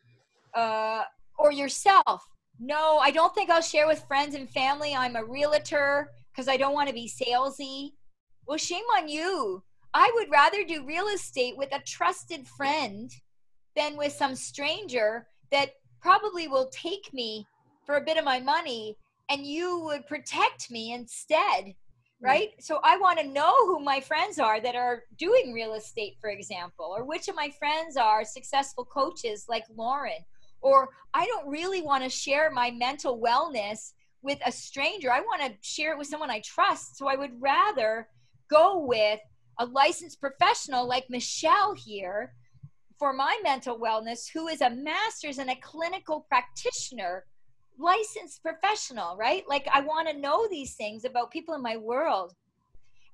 [0.52, 1.04] uh,
[1.38, 2.22] or yourself.
[2.58, 4.94] No i don't think i'll share with friends and family.
[4.94, 7.92] I'm a realtor because i don't want to be salesy.
[8.46, 9.62] Well shame on you.
[9.94, 13.10] I would rather do real estate with a trusted friend
[13.76, 15.70] than with some stranger that
[16.02, 17.46] probably will take me
[17.84, 18.96] for a bit of my money
[19.28, 21.64] and you would protect me instead
[22.20, 22.26] hmm.
[22.26, 22.50] right?
[22.60, 26.30] So I want to know who my friends are that are doing real estate, for
[26.30, 30.24] example, or which of my friends are successful coaches like Lauren,
[30.60, 35.10] or I don't really want to share my mental wellness with a stranger.
[35.10, 36.98] I want to share it with someone I trust.
[36.98, 38.08] So I would rather
[38.50, 39.20] go with
[39.58, 42.34] a licensed professional like Michelle here
[42.98, 47.24] for my mental wellness, who is a master's and a clinical practitioner,
[47.80, 49.44] licensed professional, right?
[49.48, 52.34] Like I want to know these things about people in my world.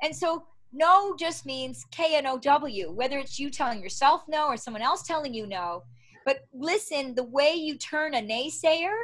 [0.02, 4.48] And so no just means K N O W, whether it's you telling yourself no
[4.48, 5.82] or someone else telling you no.
[6.24, 8.94] But listen, the way you turn a naysayer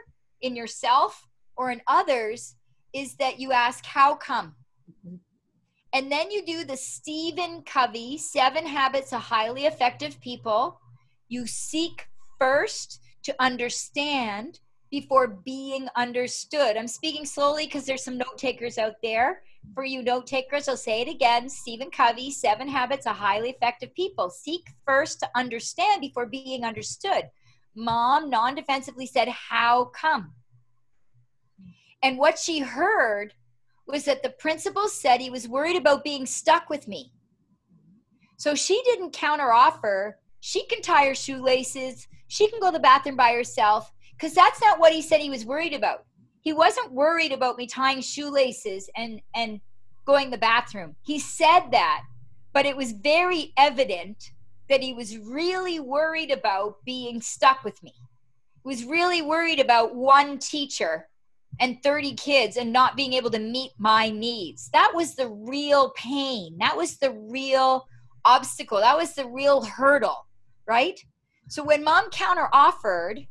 [0.40, 2.56] in yourself or in others
[2.92, 4.54] is that you ask, How come?
[5.94, 10.80] And then you do the Stephen Covey Seven Habits of Highly Effective People.
[11.28, 12.06] You seek
[12.38, 14.60] first to understand
[14.92, 16.76] before being understood.
[16.76, 19.42] I'm speaking slowly because there's some note takers out there.
[19.74, 23.94] For you note takers, I'll say it again Stephen Covey, Seven Habits of Highly Effective
[23.94, 24.28] People.
[24.28, 27.30] Seek first to understand before being understood.
[27.74, 30.34] Mom non defensively said, How come?
[32.02, 33.32] And what she heard
[33.86, 37.12] was that the principal said he was worried about being stuck with me.
[38.36, 40.18] So she didn't counter offer.
[40.40, 42.08] She can tie her shoelaces.
[42.28, 43.90] She can go to the bathroom by herself
[44.22, 46.04] because that's not what he said he was worried about.
[46.42, 49.60] He wasn't worried about me tying shoelaces and and
[50.04, 50.94] going the bathroom.
[51.02, 52.04] He said that,
[52.52, 54.30] but it was very evident
[54.68, 57.92] that he was really worried about being stuck with me.
[58.62, 61.08] He was really worried about one teacher
[61.58, 64.70] and 30 kids and not being able to meet my needs.
[64.72, 66.56] That was the real pain.
[66.58, 67.86] That was the real
[68.24, 68.78] obstacle.
[68.78, 70.26] That was the real hurdle,
[70.66, 70.98] right?
[71.48, 73.26] So when mom counter offered,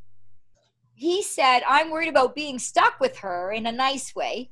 [1.02, 4.52] he said, I'm worried about being stuck with her in a nice way.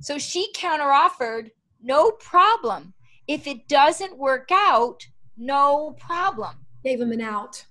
[0.00, 1.50] So she counter offered,
[1.82, 2.94] no problem.
[3.28, 5.06] If it doesn't work out,
[5.36, 6.64] no problem.
[6.82, 7.66] Gave him an out.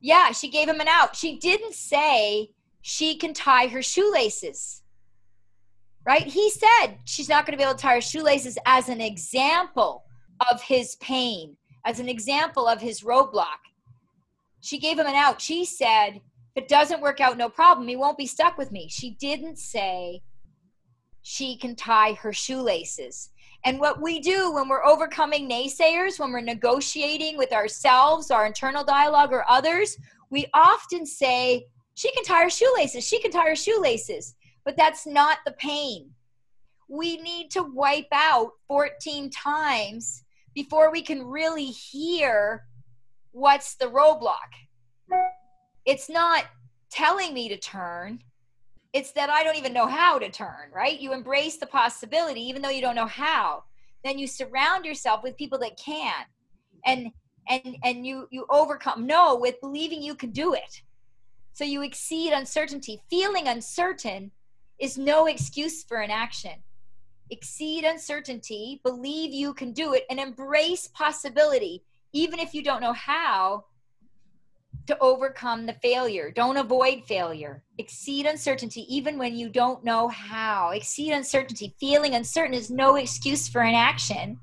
[0.00, 1.16] Yeah, she gave him an out.
[1.16, 4.82] She didn't say, she can tie her shoelaces.
[6.06, 6.28] Right?
[6.28, 10.04] He said she's not going to be able to tie her shoelaces as an example
[10.48, 13.62] of his pain, as an example of his roadblock.
[14.60, 15.40] She gave him an out.
[15.40, 16.20] She said,
[16.54, 17.88] if it doesn't work out, no problem.
[17.88, 18.88] He won't be stuck with me.
[18.90, 20.22] She didn't say
[21.22, 23.30] she can tie her shoelaces.
[23.64, 28.84] And what we do when we're overcoming naysayers, when we're negotiating with ourselves, our internal
[28.84, 29.96] dialogue, or others,
[30.30, 33.06] we often say, she can tie her shoelaces.
[33.06, 34.34] She can tie her shoelaces.
[34.64, 36.10] But that's not the pain.
[36.88, 40.24] We need to wipe out 14 times
[40.54, 42.64] before we can really hear
[43.30, 44.50] what's the roadblock.
[45.84, 46.44] It's not
[46.90, 48.22] telling me to turn,
[48.92, 51.00] it's that I don't even know how to turn, right?
[51.00, 53.64] You embrace the possibility even though you don't know how.
[54.04, 56.24] Then you surround yourself with people that can.
[56.84, 57.10] And
[57.48, 60.82] and and you you overcome no with believing you can do it
[61.52, 63.00] so you exceed uncertainty.
[63.10, 64.30] Feeling uncertain
[64.78, 66.52] is no excuse for inaction.
[67.30, 72.92] Exceed uncertainty, believe you can do it, and embrace possibility, even if you don't know
[72.92, 73.64] how
[74.86, 76.30] to overcome the failure.
[76.30, 77.62] Don't avoid failure.
[77.78, 80.70] Exceed uncertainty, even when you don't know how.
[80.70, 81.74] Exceed uncertainty.
[81.78, 84.38] Feeling uncertain is no excuse for inaction.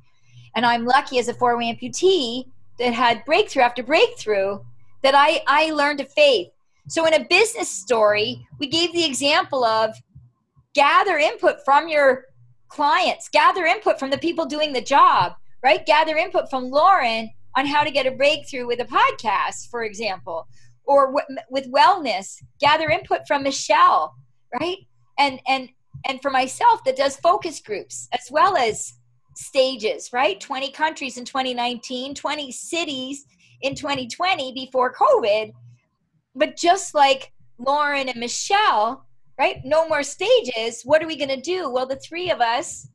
[0.55, 2.45] And I'm lucky as a four way amputee
[2.79, 4.59] that had breakthrough after breakthrough
[5.03, 6.49] that I, I learned to faith
[6.89, 9.95] so, in a business story, we gave the example of
[10.73, 12.25] gather input from your
[12.67, 15.85] clients, gather input from the people doing the job, right?
[15.85, 20.47] Gather input from Lauren on how to get a breakthrough with a podcast, for example,
[20.85, 24.15] or w- with wellness, gather input from Michelle,
[24.59, 24.77] right?
[25.17, 25.69] And and
[26.07, 28.93] and for myself that does focus groups as well as
[29.35, 30.39] stages, right?
[30.39, 33.25] 20 countries in 2019, 20 cities
[33.61, 35.51] in 2020 before COVID
[36.35, 39.05] but just like Lauren and Michelle,
[39.37, 39.57] right?
[39.63, 40.81] No more stages.
[40.83, 41.69] What are we going to do?
[41.69, 42.87] Well, the three of us,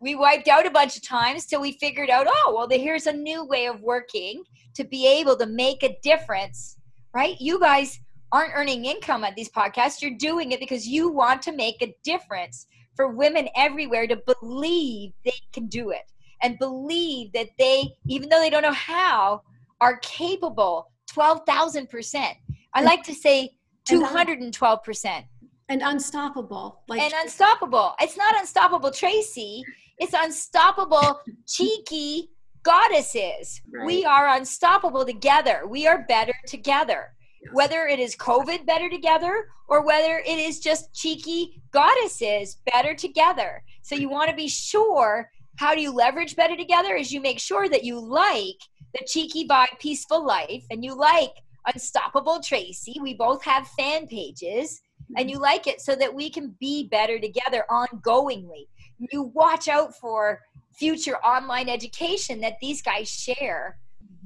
[0.00, 3.12] we wiped out a bunch of times till we figured out, oh, well, here's a
[3.12, 4.42] new way of working
[4.74, 6.76] to be able to make a difference,
[7.14, 7.36] right?
[7.40, 7.98] You guys
[8.32, 10.02] aren't earning income at these podcasts.
[10.02, 15.12] You're doing it because you want to make a difference for women everywhere to believe
[15.24, 16.12] they can do it
[16.42, 19.42] and believe that they, even though they don't know how,
[19.80, 22.32] are capable 12,000%.
[22.74, 23.54] I like to say
[23.88, 25.24] 212%.
[25.68, 26.82] And unstoppable.
[26.88, 27.94] Like and unstoppable.
[28.00, 29.64] It's not unstoppable, Tracy.
[29.98, 32.30] It's unstoppable, cheeky
[32.62, 33.60] goddesses.
[33.72, 33.86] Right.
[33.86, 35.62] We are unstoppable together.
[35.66, 37.14] We are better together.
[37.42, 37.54] Yes.
[37.54, 43.62] Whether it is COVID better together or whether it is just cheeky goddesses better together.
[43.82, 47.38] So you want to be sure how do you leverage better together is you make
[47.38, 48.60] sure that you like
[48.94, 51.32] the cheeky vibe peaceful life and you like
[51.66, 52.96] Unstoppable Tracy.
[53.00, 54.80] We both have fan pages
[55.16, 55.28] and mm-hmm.
[55.30, 58.68] you like it so that we can be better together ongoingly.
[58.98, 60.40] You watch out for
[60.74, 63.78] future online education that these guys share.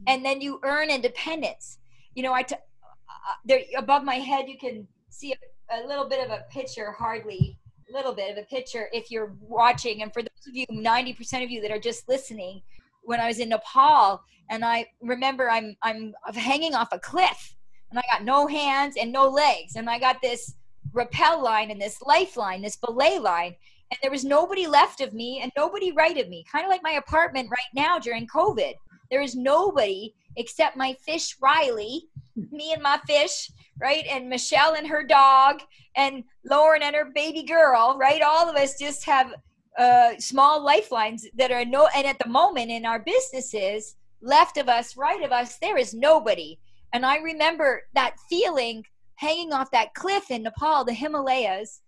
[0.06, 1.78] And then you earn independence.
[2.14, 6.08] You know, I t- uh, there above my head you can see a, a little
[6.08, 7.58] bit of a picture hardly
[7.90, 10.02] a little bit of a picture if you're watching.
[10.02, 12.62] And for those of you 90% of you that are just listening
[13.02, 17.56] when I was in Nepal and I remember I'm I'm hanging off a cliff
[17.90, 20.54] and I got no hands and no legs and I got this
[20.92, 23.54] rappel line and this lifeline, this belay line,
[23.90, 26.44] and there was nobody left of me and nobody right of me.
[26.50, 28.74] Kind of like my apartment right now during COVID.
[29.10, 32.04] There is nobody except my fish Riley,
[32.52, 33.50] me and my fish,
[33.80, 34.04] right?
[34.08, 35.62] And Michelle and her dog,
[35.96, 38.22] and Lauren and her baby girl, right?
[38.22, 39.34] All of us just have
[39.78, 44.68] uh, small lifelines that are no, and at the moment in our businesses, left of
[44.68, 46.58] us, right of us, there is nobody.
[46.92, 48.84] And I remember that feeling
[49.16, 51.80] hanging off that cliff in Nepal, the Himalayas,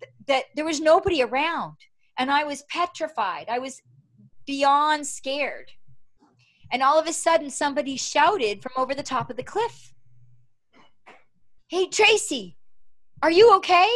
[0.00, 1.76] th- that there was nobody around.
[2.18, 3.46] And I was petrified.
[3.48, 3.82] I was
[4.46, 5.72] beyond scared.
[6.70, 9.94] And all of a sudden, somebody shouted from over the top of the cliff
[11.68, 12.56] Hey, Tracy,
[13.22, 13.88] are you okay?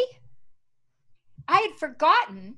[1.46, 2.56] I had forgotten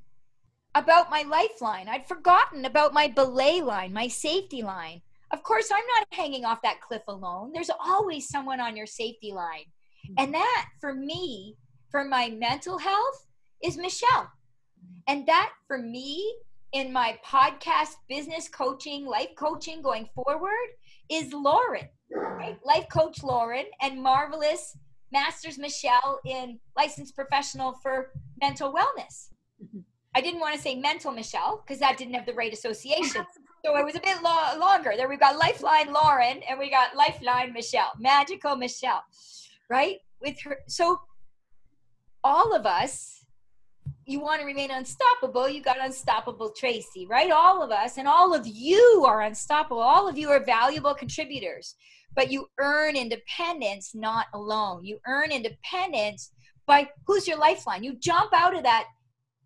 [0.74, 1.88] about my lifeline.
[1.88, 5.02] I'd forgotten about my belay line, my safety line.
[5.32, 7.50] Of course, I'm not hanging off that cliff alone.
[7.52, 9.64] There's always someone on your safety line.
[10.16, 11.56] And that, for me,
[11.90, 13.26] for my mental health,
[13.62, 14.30] is Michelle.
[15.08, 16.34] And that, for me,
[16.72, 20.50] in my podcast, business coaching, life coaching going forward,
[21.10, 22.58] is Lauren, right?
[22.64, 24.76] Life coach Lauren and marvelous
[25.12, 29.30] Masters Michelle in licensed professional for mental wellness.
[29.62, 29.80] Mm-hmm.
[30.14, 33.24] I didn't want to say mental Michelle because that didn't have the right association.
[33.62, 34.94] So it was a bit lo- longer.
[34.96, 39.04] There we've got Lifeline Lauren and we got Lifeline Michelle, magical Michelle,
[39.68, 39.98] right?
[40.22, 40.60] With her.
[40.66, 40.98] So
[42.24, 43.19] all of us,
[44.06, 47.30] you want to remain unstoppable, you got unstoppable Tracy, right?
[47.30, 49.80] All of us and all of you are unstoppable.
[49.80, 51.76] All of you are valuable contributors,
[52.14, 54.84] but you earn independence not alone.
[54.84, 56.32] You earn independence
[56.66, 57.84] by who's your lifeline?
[57.84, 58.86] You jump out of that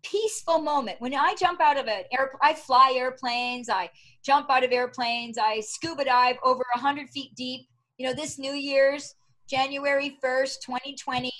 [0.03, 3.89] peaceful moment when i jump out of an air i fly airplanes i
[4.23, 7.67] jump out of airplanes i scuba dive over 100 feet deep
[7.97, 9.15] you know this new year's
[9.49, 11.31] january 1st 2020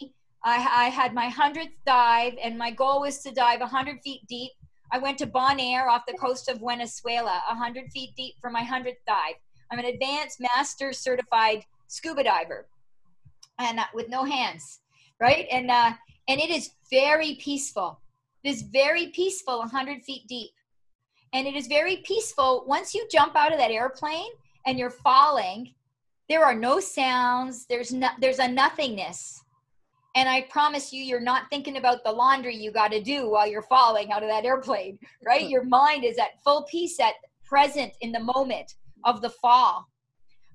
[0.46, 4.52] i, I had my 100th dive and my goal was to dive 100 feet deep
[4.92, 9.04] i went to bonaire off the coast of venezuela 100 feet deep for my 100th
[9.08, 9.36] dive
[9.72, 12.68] i'm an advanced master certified scuba diver
[13.60, 14.80] and uh, with no hands
[15.20, 15.92] right and uh,
[16.28, 18.00] and it is very peaceful
[18.46, 20.52] it is very peaceful 100 feet deep.
[21.34, 24.30] And it is very peaceful once you jump out of that airplane
[24.68, 25.74] and you're falling.
[26.30, 27.66] There are no sounds.
[27.66, 29.42] There's no, there's a nothingness.
[30.16, 33.46] And I promise you, you're not thinking about the laundry you got to do while
[33.46, 35.50] you're falling out of that airplane, right?
[35.50, 39.88] Your mind is at full peace, at present in the moment of the fall.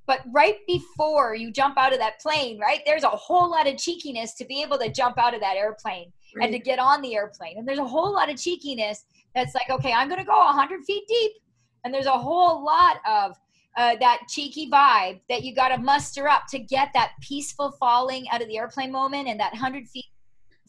[0.06, 3.76] But right before you jump out of that plane, right, there's a whole lot of
[3.76, 6.44] cheekiness to be able to jump out of that airplane right.
[6.44, 7.58] and to get on the airplane.
[7.58, 9.04] And there's a whole lot of cheekiness
[9.34, 11.32] that's like, okay, I'm going to go 100 feet deep.
[11.84, 13.36] And there's a whole lot of
[13.76, 18.26] uh, that cheeky vibe that you got to muster up to get that peaceful falling
[18.30, 20.06] out of the airplane moment and that 100 feet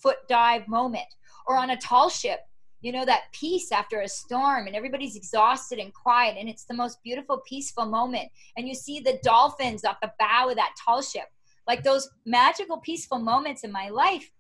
[0.02, 1.06] foot dive moment.
[1.48, 2.40] Or on a tall ship,
[2.82, 6.38] you know, that peace after a storm and everybody's exhausted and quiet.
[6.38, 8.30] And it's the most beautiful, peaceful moment.
[8.58, 11.26] And you see the dolphins off the bow of that tall ship.
[11.68, 14.32] Like those magical, peaceful moments in my life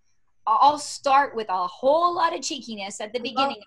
[0.48, 3.62] I'll start with a whole lot of cheekiness at the beginning.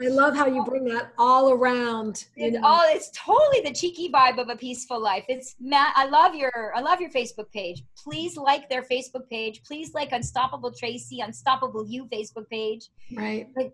[0.00, 2.26] I love how you bring that all around.
[2.36, 2.66] It's know.
[2.66, 5.24] all it's totally the cheeky vibe of a peaceful life.
[5.28, 5.94] It's Matt.
[5.96, 7.84] I love your I love your Facebook page.
[7.96, 9.62] Please like their Facebook page.
[9.64, 12.88] Please like Unstoppable Tracy, Unstoppable You Facebook page.
[13.16, 13.48] Right.
[13.54, 13.72] But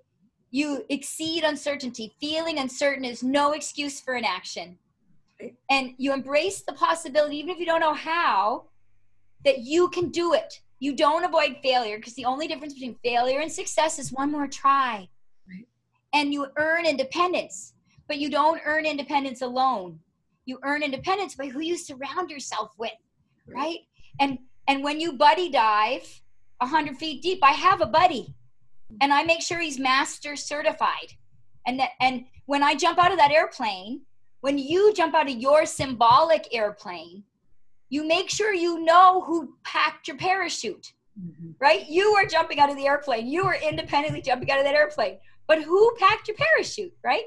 [0.51, 2.15] you exceed uncertainty.
[2.21, 4.79] Feeling uncertain is no excuse for inaction.
[5.41, 5.55] Right.
[5.71, 8.67] And you embrace the possibility, even if you don't know how,
[9.45, 13.41] that you can do it you don't avoid failure because the only difference between failure
[13.41, 15.09] and success is one more try.
[15.49, 15.67] Right.
[16.13, 17.73] And you earn independence,
[18.07, 19.99] but you don't earn independence alone.
[20.45, 22.93] You earn independence by who you surround yourself with,
[23.47, 23.57] right?
[23.57, 23.79] right?
[24.21, 24.39] And
[24.69, 26.23] and when you buddy dive
[26.59, 28.35] 100 feet deep, I have a buddy,
[28.91, 28.97] hmm.
[29.01, 31.15] and I make sure he's master certified.
[31.67, 34.03] And that and when I jump out of that airplane,
[34.43, 37.25] when you jump out of your symbolic airplane,
[37.95, 41.51] you make sure you know who packed your parachute, mm-hmm.
[41.61, 41.89] right?
[41.89, 43.29] You are jumping out of the airplane.
[43.29, 45.19] You are independently jumping out of that airplane.
[45.47, 47.23] But who packed your parachute, right?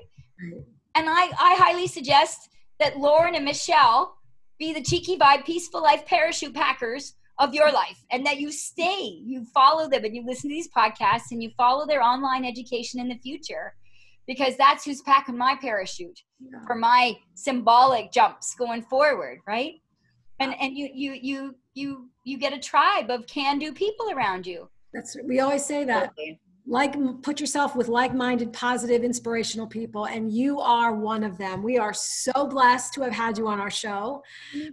[0.96, 2.50] And I, I highly suggest
[2.80, 4.18] that Lauren and Michelle
[4.60, 9.22] be the cheeky vibe, peaceful life parachute packers of your life and that you stay,
[9.24, 13.00] you follow them and you listen to these podcasts and you follow their online education
[13.00, 13.74] in the future
[14.28, 16.60] because that's who's packing my parachute yeah.
[16.66, 19.76] for my symbolic jumps going forward, right?
[20.40, 24.70] And and you you you you you get a tribe of can-do people around you.
[24.94, 26.14] That's we always say that.
[26.70, 31.64] Like put yourself with like-minded, positive, inspirational people, and you are one of them.
[31.64, 34.22] We are so blessed to have had you on our show.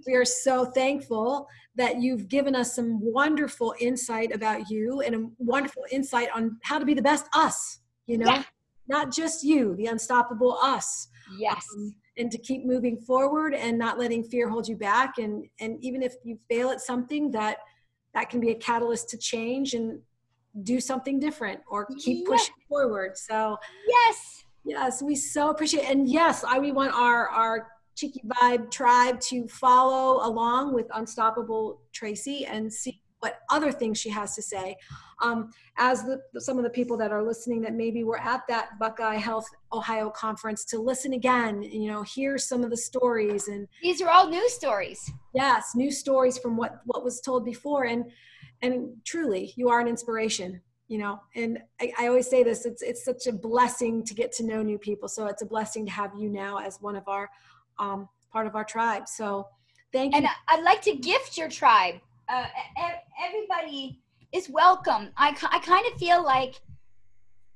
[0.05, 1.47] We are so thankful
[1.77, 6.81] that you've given us some wonderful insight about you and a wonderful insight on how
[6.81, 7.79] to be the best us.
[8.07, 8.43] You know, yeah.
[8.89, 11.07] not just you, the unstoppable us.
[11.39, 11.65] Yes.
[11.77, 15.19] Um, and to keep moving forward and not letting fear hold you back.
[15.19, 17.59] And and even if you fail at something that
[18.15, 20.01] that can be a catalyst to change and
[20.63, 23.19] do something different or keep pushing forward.
[23.19, 23.59] So
[23.89, 24.45] yes.
[24.65, 25.91] yes we so appreciate it.
[25.91, 31.81] and yes i we want our our cheeky vibe tribe to follow along with unstoppable
[31.93, 34.77] tracy and see what other things she has to say.
[35.23, 38.79] Um, as the, some of the people that are listening that maybe were at that
[38.79, 43.67] Buckeye Health Ohio conference to listen again, you know, hear some of the stories and
[43.83, 45.11] these are all new stories.
[45.33, 48.05] Yes, new stories from what what was told before, and
[48.61, 50.61] and truly, you are an inspiration.
[50.89, 54.33] You know, and I, I always say this: it's it's such a blessing to get
[54.33, 55.09] to know new people.
[55.09, 57.31] So it's a blessing to have you now as one of our
[57.79, 59.09] um, part of our tribe.
[59.09, 59.49] So
[59.95, 60.19] thank you.
[60.19, 61.95] And I'd like to gift your tribe
[62.29, 62.47] uh,
[63.23, 64.01] everybody
[64.33, 65.11] is welcome.
[65.17, 66.55] I, I kind of feel like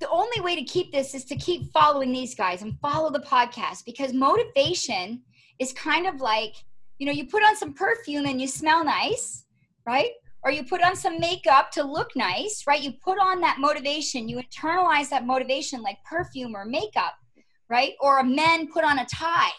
[0.01, 3.20] the only way to keep this is to keep following these guys and follow the
[3.20, 5.23] podcast because motivation
[5.59, 6.55] is kind of like,
[6.99, 9.45] you know, you put on some perfume and you smell nice,
[9.86, 10.11] right?
[10.45, 12.81] Or you put on some makeup to look nice, right?
[12.81, 17.15] You put on that motivation, you internalize that motivation like perfume or makeup,
[17.69, 17.95] right?
[18.01, 19.51] Or a men put on a tie.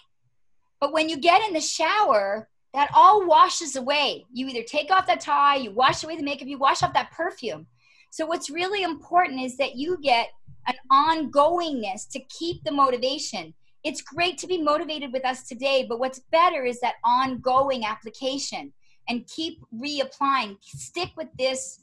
[0.80, 4.26] But when you get in the shower, that all washes away.
[4.32, 7.12] You either take off that tie, you wash away the makeup, you wash off that
[7.12, 7.68] perfume.
[8.12, 10.30] So, what's really important is that you get
[10.68, 13.54] an ongoingness to keep the motivation.
[13.84, 18.74] It's great to be motivated with us today, but what's better is that ongoing application
[19.08, 20.58] and keep reapplying.
[20.62, 21.80] Stick with this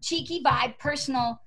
[0.00, 1.40] cheeky vibe, personal,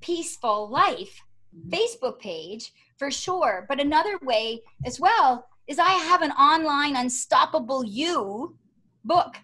[0.00, 1.20] peaceful life
[1.68, 3.66] Facebook page for sure.
[3.68, 8.56] But another way as well is I have an online Unstoppable You
[9.04, 9.36] book.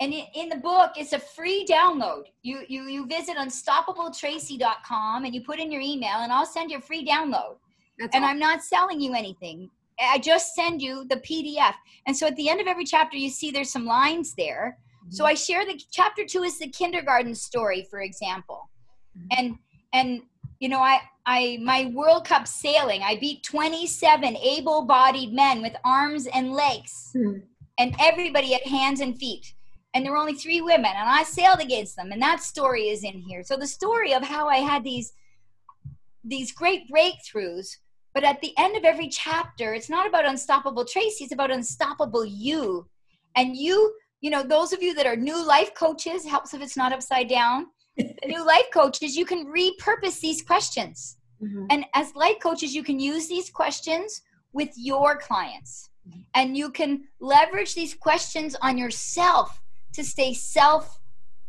[0.00, 2.22] And in the book, it's a free download.
[2.42, 6.78] You, you, you visit unstoppabletracy.com and you put in your email, and I'll send you
[6.78, 7.56] a free download.
[7.98, 8.36] That's and awesome.
[8.36, 9.68] I'm not selling you anything.
[10.00, 11.74] I just send you the PDF.
[12.06, 14.78] And so at the end of every chapter, you see there's some lines there.
[15.02, 15.12] Mm-hmm.
[15.12, 18.70] So I share the chapter two is the kindergarten story, for example.
[19.18, 19.26] Mm-hmm.
[19.38, 19.58] And
[19.92, 20.22] and
[20.60, 25.74] you know, I, I, my World Cup sailing, I beat 27 able bodied men with
[25.84, 27.38] arms and legs, hmm.
[27.78, 29.54] and everybody had hands and feet.
[29.94, 32.12] And there were only three women, and I sailed against them.
[32.12, 33.42] And that story is in here.
[33.42, 35.12] So the story of how I had these,
[36.22, 37.76] these great breakthroughs,
[38.14, 42.24] but at the end of every chapter, it's not about unstoppable Tracy, it's about unstoppable
[42.24, 42.86] you.
[43.34, 46.76] And you, you know, those of you that are new life coaches, helps if it's
[46.76, 47.66] not upside down
[47.96, 51.16] new life coaches, you can repurpose these questions.
[51.42, 51.66] Mm-hmm.
[51.70, 54.22] And as life coaches, you can use these questions
[54.52, 55.90] with your clients.
[56.08, 56.20] Mm-hmm.
[56.34, 59.60] And you can leverage these questions on yourself
[59.94, 60.98] to stay self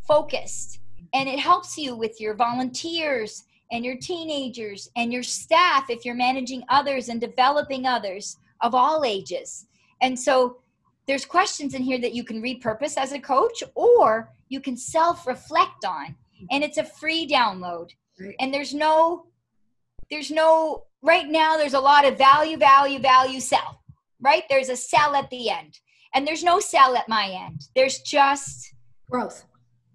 [0.07, 0.79] focused.
[1.13, 6.15] And it helps you with your volunteers and your teenagers and your staff if you're
[6.15, 9.65] managing others and developing others of all ages.
[10.01, 10.57] And so
[11.07, 15.27] there's questions in here that you can repurpose as a coach or you can self
[15.27, 16.45] reflect on Mm-hmm.
[16.51, 17.89] and it's a free download.
[18.39, 19.25] And there's no
[20.09, 23.81] there's no right now there's a lot of value value value sell
[24.21, 24.43] right?
[24.49, 25.79] There's a sell at the end.
[26.13, 27.61] And there's no sell at my end.
[27.75, 28.73] There's just
[29.09, 29.45] growth.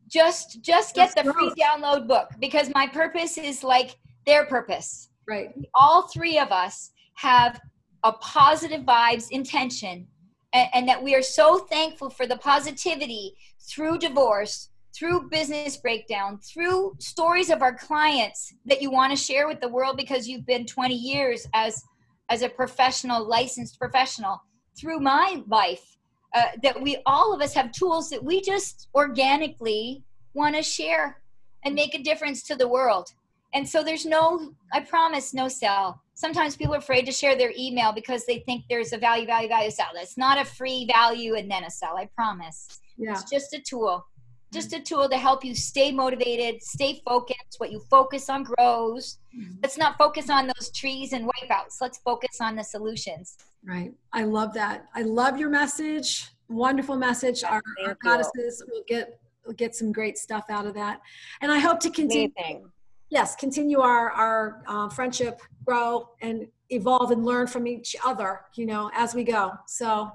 [0.09, 1.52] Just just get That's the growth.
[1.55, 5.10] free download book because my purpose is like their purpose.
[5.28, 5.51] Right.
[5.74, 7.60] All three of us have
[8.05, 10.06] a positive vibes intention
[10.52, 13.36] and, and that we are so thankful for the positivity
[13.68, 19.47] through divorce through business breakdown, through stories of our clients that you want to share
[19.47, 21.85] with the world because you've been 20 years as
[22.28, 24.43] as a professional, licensed professional,
[24.77, 25.97] through my life,
[26.35, 30.02] uh, that we all of us have tools that we just organically
[30.35, 31.20] want to share
[31.64, 33.12] and make a difference to the world.
[33.55, 36.01] And so there's no, I promise, no sell.
[36.14, 39.48] Sometimes people are afraid to share their email because they think there's a value, value,
[39.48, 39.89] value sell.
[39.94, 41.97] That's not a free value and then a sell.
[41.97, 42.81] I promise.
[42.98, 43.12] Yeah.
[43.12, 44.05] It's just a tool
[44.52, 47.56] just a tool to help you stay motivated, stay focused.
[47.59, 49.18] What you focus on grows.
[49.36, 49.55] Mm-hmm.
[49.62, 51.77] Let's not focus on those trees and wipeouts.
[51.81, 53.36] Let's focus on the solutions.
[53.64, 53.93] Right.
[54.12, 54.86] I love that.
[54.94, 56.28] I love your message.
[56.48, 57.43] wonderful message.
[57.44, 61.01] Our, our goddesses will get will get some great stuff out of that,
[61.40, 62.31] and I hope to continue.
[62.39, 62.70] Amazing.
[63.10, 68.40] Yes, continue our our uh, friendship, grow and evolve and learn from each other.
[68.55, 69.52] You know, as we go.
[69.66, 70.10] So,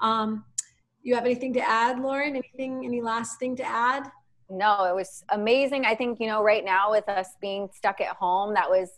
[0.00, 0.44] um,
[1.02, 2.36] you have anything to add, Lauren?
[2.36, 2.84] Anything?
[2.84, 4.10] Any last thing to add?
[4.48, 5.84] No, it was amazing.
[5.84, 8.90] I think you know, right now with us being stuck at home, that was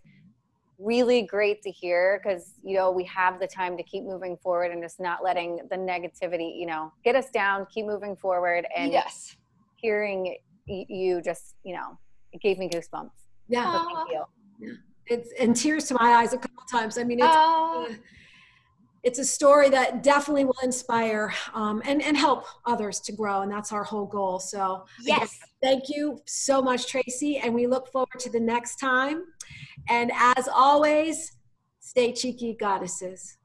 [0.78, 4.72] really great to hear because you know we have the time to keep moving forward
[4.72, 8.93] and just not letting the negativity you know get us down keep moving forward and
[8.93, 9.36] yes
[9.76, 10.36] hearing
[10.66, 11.97] you just you know
[12.32, 13.10] it gave me goosebumps
[13.48, 14.24] yeah so thank you
[14.60, 14.72] yeah.
[15.06, 17.86] it's and tears to my eyes a couple times i mean it's uh,
[19.05, 23.52] it's a story that definitely will inspire um, and, and help others to grow and
[23.52, 24.39] that's our whole goal.
[24.39, 25.39] So yes.
[25.62, 29.24] thank you so much tracy and we look forward to the next time.
[29.90, 31.36] And as always
[31.81, 33.36] stay cheeky goddesses